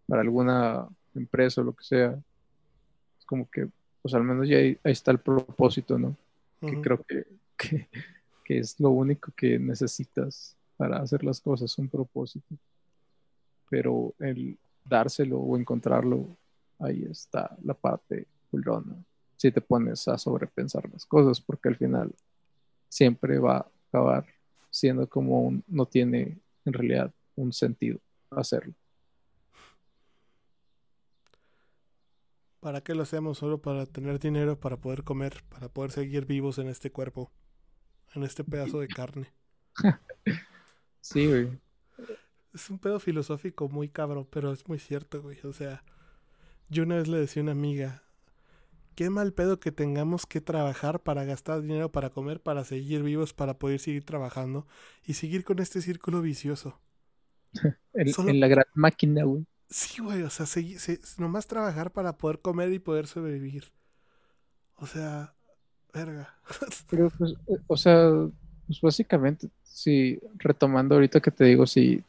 [0.05, 2.19] para alguna empresa o lo que sea,
[3.17, 3.69] es como que,
[4.01, 6.17] pues al menos ya ahí, está el propósito, ¿no?
[6.59, 7.25] Que creo que,
[7.57, 7.87] que,
[8.43, 12.53] que, es lo único que necesitas para hacer las cosas, un propósito.
[13.69, 16.27] Pero el dárselo o encontrarlo,
[16.79, 18.95] ahí está la parte culona.
[19.37, 22.13] Si te pones a sobrepensar las cosas, porque al final
[22.89, 24.25] siempre va a acabar
[24.69, 27.99] siendo como un, no tiene en realidad un sentido.
[28.29, 28.73] hacerlo.
[32.59, 33.37] ¿Para qué lo hacemos?
[33.37, 37.31] Solo para tener dinero, para poder comer, para poder seguir vivos en este cuerpo,
[38.15, 39.33] en este pedazo de carne.
[41.05, 41.49] Sí, güey.
[42.51, 45.37] Es un pedo filosófico muy cabrón, pero es muy cierto, güey.
[45.43, 45.83] O sea,
[46.69, 48.03] yo una vez le decía a una amiga,
[48.95, 53.33] qué mal pedo que tengamos que trabajar para gastar dinero para comer, para seguir vivos,
[53.33, 54.67] para poder seguir trabajando
[55.05, 56.79] y seguir con este círculo vicioso.
[57.93, 59.45] En, Solo- en la gran máquina, güey.
[59.69, 63.71] Sí, güey, o sea, segui- se- nomás trabajar para poder comer y poder sobrevivir.
[64.77, 65.33] O sea,
[65.93, 66.35] verga.
[66.89, 68.09] Pero, pues, eh, o sea,
[68.67, 72.03] pues básicamente, si retomando ahorita que te digo, si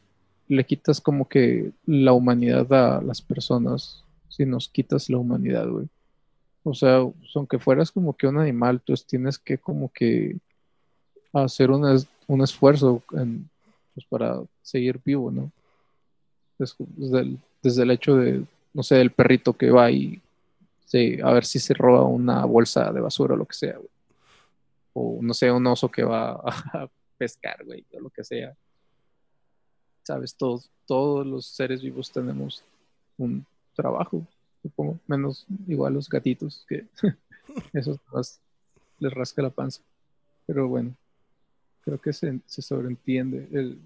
[0.47, 4.03] le quitas como que la humanidad a las personas,
[4.37, 5.87] si nos quitas la humanidad, güey.
[6.63, 10.37] O sea, pues, aunque fueras como que un animal, tú tienes que como que
[11.33, 15.51] hacer un, es- un esfuerzo pues, para seguir vivo, ¿no?
[16.59, 20.21] Es- Desde el, desde el hecho de, no sé, el perrito que va y
[20.85, 23.89] se- a ver si se roba una bolsa de basura o lo que sea, güey
[24.99, 26.31] o no sé, un oso que va
[26.73, 28.55] a pescar, güey, o lo que sea.
[30.03, 32.63] Sabes, todos, todos los seres vivos tenemos
[33.17, 33.45] un
[33.77, 34.27] trabajo,
[34.61, 36.85] supongo, menos igual los gatitos, que
[37.73, 38.41] esos más
[38.99, 39.81] les rasca la panza.
[40.45, 40.93] Pero bueno,
[41.81, 43.47] creo que se, se sobreentiende.
[43.51, 43.79] El,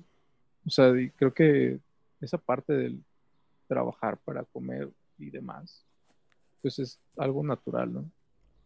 [0.65, 1.79] o sea, creo que
[2.21, 3.03] esa parte del
[3.67, 4.89] trabajar para comer
[5.19, 5.85] y demás,
[6.61, 8.11] pues es algo natural, ¿no?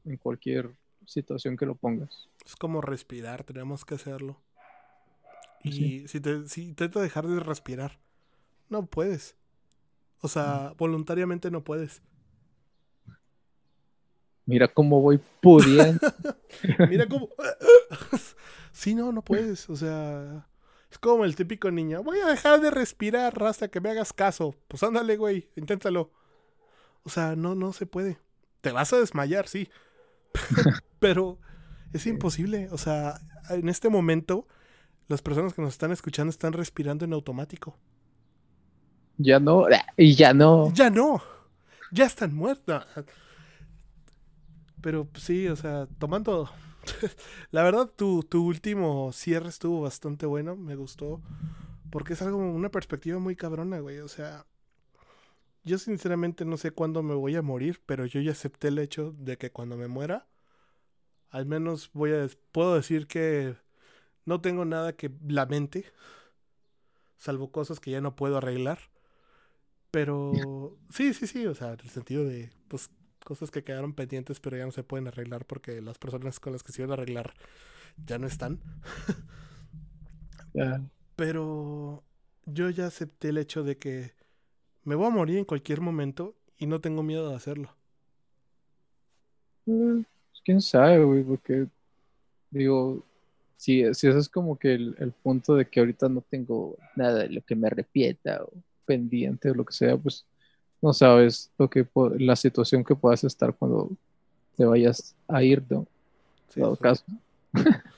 [0.05, 0.69] En cualquier
[1.05, 2.29] situación que lo pongas.
[2.45, 4.41] Es como respirar, tenemos que hacerlo.
[5.63, 6.07] Y Sí.
[6.07, 7.99] si, te, si intento dejar de respirar,
[8.69, 9.35] no puedes.
[10.25, 12.01] O sea, voluntariamente no puedes.
[14.47, 15.99] Mira cómo voy pudiendo.
[16.89, 17.29] Mira cómo...
[18.71, 19.69] sí, no, no puedes.
[19.69, 20.47] O sea,
[20.89, 22.01] es como el típico niño.
[22.01, 24.55] Voy a dejar de respirar hasta que me hagas caso.
[24.67, 26.11] Pues ándale, güey, inténtalo.
[27.03, 28.17] O sea, no, no se puede.
[28.61, 29.69] Te vas a desmayar, sí.
[30.99, 31.37] Pero
[31.93, 32.69] es imposible.
[32.71, 33.21] O sea,
[33.51, 34.47] en este momento,
[35.07, 37.77] las personas que nos están escuchando están respirando en automático.
[39.17, 39.65] Ya no,
[39.97, 40.71] y ya no.
[40.73, 41.21] Ya no.
[41.91, 42.85] Ya están muertas.
[44.81, 46.49] Pero pues, sí, o sea, tomando...
[47.51, 51.21] La verdad, tu, tu último cierre estuvo bastante bueno, me gustó.
[51.89, 53.99] Porque es algo, una perspectiva muy cabrona, güey.
[53.99, 54.45] O sea,
[55.63, 59.13] yo sinceramente no sé cuándo me voy a morir, pero yo ya acepté el hecho
[59.17, 60.27] de que cuando me muera,
[61.31, 63.55] al menos voy a, puedo decir que
[64.25, 65.85] no tengo nada que lamente,
[67.17, 68.79] salvo cosas que ya no puedo arreglar.
[69.95, 72.89] Pero sí, sí, sí, o sea, en el sentido de, pues,
[73.23, 76.63] cosas que quedaron pendientes pero ya no se pueden arreglar porque las personas con las
[76.63, 77.33] que se iban a arreglar
[78.05, 78.59] ya no están.
[81.15, 82.03] Pero
[82.45, 84.11] yo ya acepté el hecho de que
[84.83, 87.73] me voy a morir en cualquier momento y no tengo miedo de hacerlo.
[89.65, 91.67] Mm, pues, quién sabe, güey, porque
[92.51, 93.01] digo,
[93.55, 97.19] si, si eso es como que el, el punto de que ahorita no tengo nada
[97.19, 98.51] de lo que me arrepienta o
[98.85, 100.25] pendiente o lo que sea, pues
[100.81, 101.87] no sabes lo que
[102.19, 103.91] la situación que puedas estar cuando
[104.57, 105.87] te vayas a ir, ¿no?
[106.49, 106.79] Sí, En todo sí.
[106.79, 107.05] caso.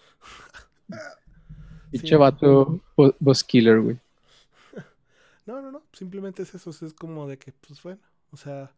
[1.91, 2.07] Sí.
[2.07, 3.97] Pinche vato bo- boss killer, güey.
[5.45, 8.71] No, no, no, simplemente es eso, es como de que, pues bueno, o sea,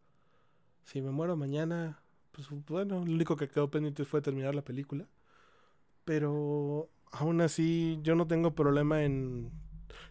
[0.86, 2.02] si me muero mañana,
[2.32, 5.08] pues bueno, lo único que quedó pendiente fue terminar la película.
[6.06, 9.52] Pero aún así, yo no tengo problema en...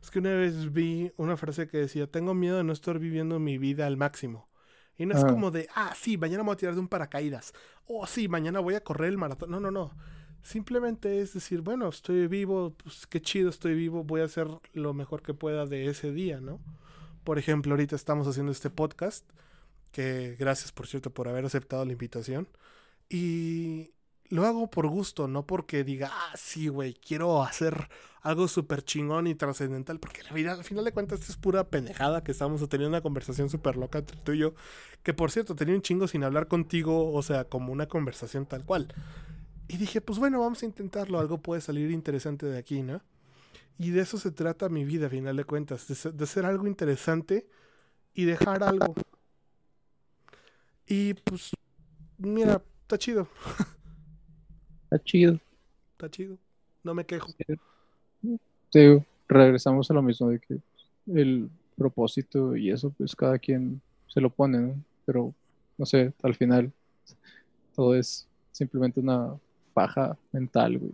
[0.02, 3.38] Es que una vez vi una frase que decía, tengo miedo de no estar viviendo
[3.38, 4.48] mi vida al máximo.
[4.96, 5.28] Y no es Ah.
[5.28, 7.52] como de, ah, sí, mañana me voy a tirar de un paracaídas.
[7.86, 9.50] O sí, mañana voy a correr el maratón.
[9.50, 9.92] No, no, no.
[10.42, 14.94] Simplemente es decir, bueno, estoy vivo, pues qué chido estoy vivo, voy a hacer lo
[14.94, 16.60] mejor que pueda de ese día, ¿no?
[17.24, 19.28] Por ejemplo, ahorita estamos haciendo este podcast,
[19.92, 22.48] que gracias por cierto por haber aceptado la invitación.
[23.08, 23.92] Y
[24.30, 27.88] lo hago por gusto, no porque diga, ah, sí, güey, quiero hacer
[28.22, 31.68] algo súper chingón y trascendental, porque al final, al final de cuentas esto es pura
[31.70, 34.54] pendejada que estamos teniendo una conversación súper loca entre tú y yo,
[35.02, 38.64] que por cierto tenía un chingo sin hablar contigo, o sea, como una conversación tal
[38.64, 38.88] cual.
[39.68, 43.02] Y dije, pues bueno, vamos a intentarlo, algo puede salir interesante de aquí, ¿no?
[43.78, 46.46] Y de eso se trata mi vida, a final de cuentas, de, ser- de hacer
[46.46, 47.48] algo interesante
[48.14, 48.94] y dejar algo.
[50.86, 51.50] Y pues,
[52.18, 53.28] mira, está chido,
[54.90, 55.38] Está chido.
[55.92, 56.38] está chido,
[56.82, 57.28] no me quejo.
[58.72, 60.58] Digo, regresamos a lo mismo de que
[61.14, 64.74] el propósito y eso, pues cada quien se lo pone, ¿no?
[65.04, 65.34] Pero,
[65.76, 66.72] no sé, al final
[67.76, 69.38] todo es simplemente una
[69.74, 70.92] paja mental, güey.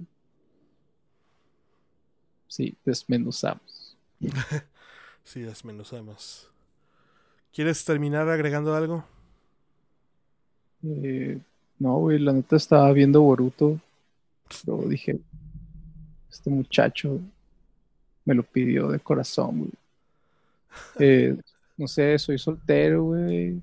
[2.49, 3.97] Sí, desmenuzamos.
[5.23, 6.51] si desmenuzamos.
[7.53, 9.05] ¿Quieres terminar agregando algo?
[10.83, 11.41] Eh,
[11.85, 13.79] no, güey, la neta estaba viendo Boruto.
[14.65, 15.21] Pero dije,
[16.31, 17.21] este muchacho
[18.25, 19.73] me lo pidió de corazón, güey.
[20.99, 21.37] Eh,
[21.77, 23.61] no sé, soy soltero, güey.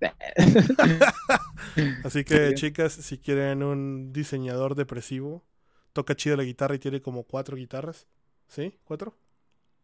[2.02, 5.44] Así que, chicas, si quieren un diseñador depresivo,
[5.92, 8.08] toca chido la guitarra y tiene como cuatro guitarras.
[8.48, 8.74] ¿Sí?
[8.82, 9.14] ¿Cuatro?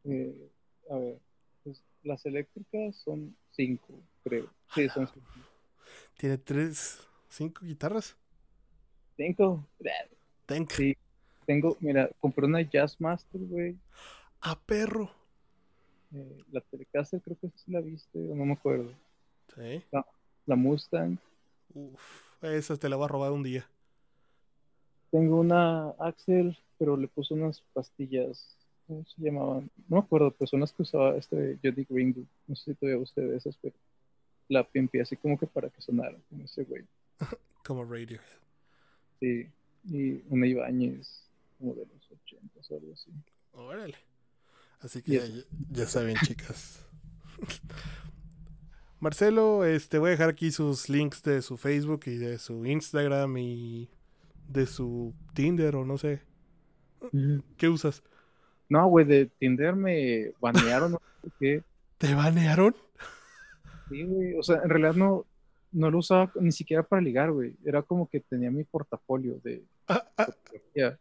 [0.05, 0.51] Eh,
[0.91, 1.21] a ver,
[1.63, 3.95] pues, las eléctricas son cinco,
[4.25, 4.49] creo.
[4.75, 5.29] Sí, son cinco.
[6.17, 8.17] ¿Tiene tres, cinco guitarras?
[9.17, 9.65] Cinco.
[10.47, 10.71] Tenk.
[10.73, 10.97] Sí,
[11.47, 13.77] tengo, mira, compré una Jazzmaster, güey.
[14.41, 15.11] A perro.
[16.15, 18.93] Eh, la Telecaster creo que sí la viste, o no me acuerdo.
[19.55, 19.83] Sí.
[19.91, 20.05] La,
[20.47, 21.19] la Mustang.
[21.75, 23.67] Uf, esa te la voy a robar un día.
[25.11, 28.57] Tengo una Axel, pero le puse unas pastillas.
[28.87, 29.71] ¿Cómo se llamaban?
[29.89, 32.27] No me acuerdo, pero son las que usaba este Jody Greenwood.
[32.49, 33.75] No sé si todavía usted de esas, pero
[34.49, 36.85] la pimpi así como que para que sonara, como ese güey.
[37.65, 38.21] Como Radiohead.
[39.21, 39.49] Sí,
[39.85, 43.11] y una Ibáñez, como de los 80 o algo así.
[43.53, 43.97] Órale.
[44.81, 45.23] Así que ya,
[45.71, 46.87] ya saben, chicas.
[49.01, 53.37] Marcelo, este, voy a dejar aquí sus links de su Facebook y de su Instagram
[53.39, 53.91] y
[54.49, 56.21] de su Tinder o no sé.
[57.57, 58.03] ¿Qué usas?
[58.69, 60.99] No, güey, de Tinder me banearon,
[61.39, 61.63] qué.
[61.99, 62.77] ¿Te banearon?
[63.89, 64.35] Sí, güey.
[64.35, 65.25] O sea, en realidad no,
[65.73, 67.55] no lo usaba ni siquiera para ligar, güey.
[67.65, 70.99] Era como que tenía mi portafolio de Ah, ah, fotografía.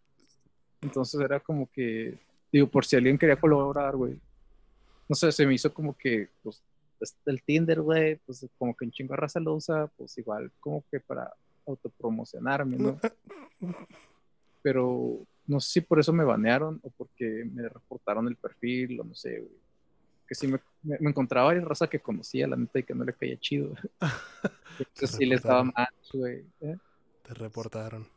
[0.81, 2.17] Entonces era como que,
[2.51, 4.19] digo, por si alguien quería colaborar, güey.
[5.07, 6.63] No sé, se me hizo como que, pues,
[7.25, 10.83] el Tinder, güey, pues como que un chingo de raza lo usa, pues igual como
[10.91, 11.31] que para
[11.65, 12.99] autopromocionarme, ¿no?
[14.61, 19.03] Pero no sé si por eso me banearon o porque me reportaron el perfil o
[19.03, 19.68] no sé, güey.
[20.29, 23.03] Que sí me, me, me encontraba varias raza que conocía, la neta, y que no
[23.03, 23.73] le caía chido.
[24.79, 25.73] Entonces sí le estaba reportaron.
[25.75, 26.45] mal, güey.
[26.61, 26.77] ¿eh?
[27.23, 28.07] te reportaron.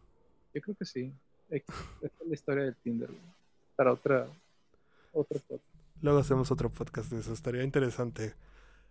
[0.55, 1.13] Yo creo que sí.
[1.51, 3.35] Esta es la historia del Tinder, güey.
[3.77, 4.29] Para otra,
[5.13, 5.65] otra foto.
[6.03, 8.35] Luego hacemos otro podcast de eso, estaría interesante.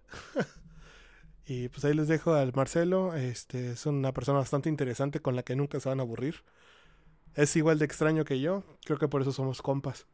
[1.45, 3.15] y pues ahí les dejo al Marcelo.
[3.15, 6.43] Este es una persona bastante interesante con la que nunca se van a aburrir.
[7.36, 8.63] Es igual de extraño que yo.
[8.86, 10.07] Creo que por eso somos compas.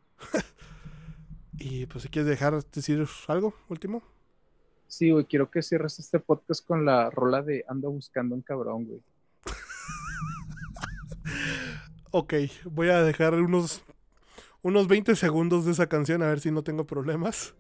[1.60, 4.02] Y pues si quieres dejar decir algo último.
[4.88, 8.86] Sí, güey, quiero que cierres este podcast con la rola de Ando buscando un cabrón,
[8.86, 9.02] güey.
[12.12, 12.34] Ok,
[12.64, 13.82] voy a dejar unos
[14.62, 17.54] unos 20 segundos de esa canción a ver si no tengo problemas.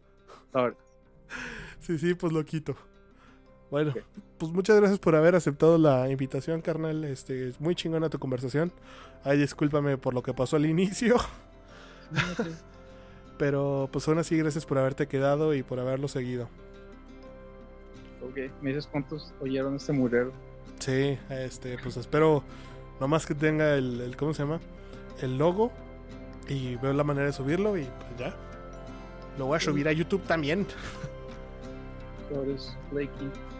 [0.53, 0.75] Ahora,
[1.79, 2.75] Sí, sí, pues lo quito.
[3.69, 3.93] Bueno,
[4.37, 7.03] pues muchas gracias por haber aceptado la invitación, carnal.
[7.03, 8.71] Este, es muy chingona tu conversación.
[9.23, 11.17] Ay, discúlpame por lo que pasó al inicio.
[13.37, 16.49] Pero pues aún así, gracias por haberte quedado y por haberlo seguido.
[18.23, 20.31] ok, me dices cuántos oyeron este murero.
[20.79, 22.43] Sí, este, pues espero
[22.99, 24.59] nomás que tenga el, el- ¿cómo se llama?
[25.21, 25.71] El logo.
[26.49, 28.33] Y veo la manera de subirlo y pues ya.
[29.37, 30.65] Lo voy a subir a YouTube también.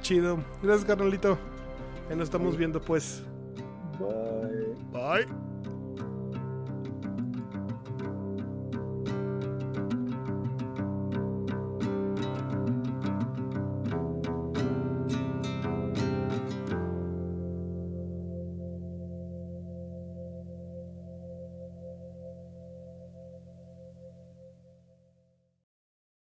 [0.02, 0.38] Chido.
[0.64, 1.38] Gracias, carnalito.
[2.10, 3.24] Ya nos estamos viendo pues.
[4.00, 5.26] Bye.
[5.26, 5.47] Bye.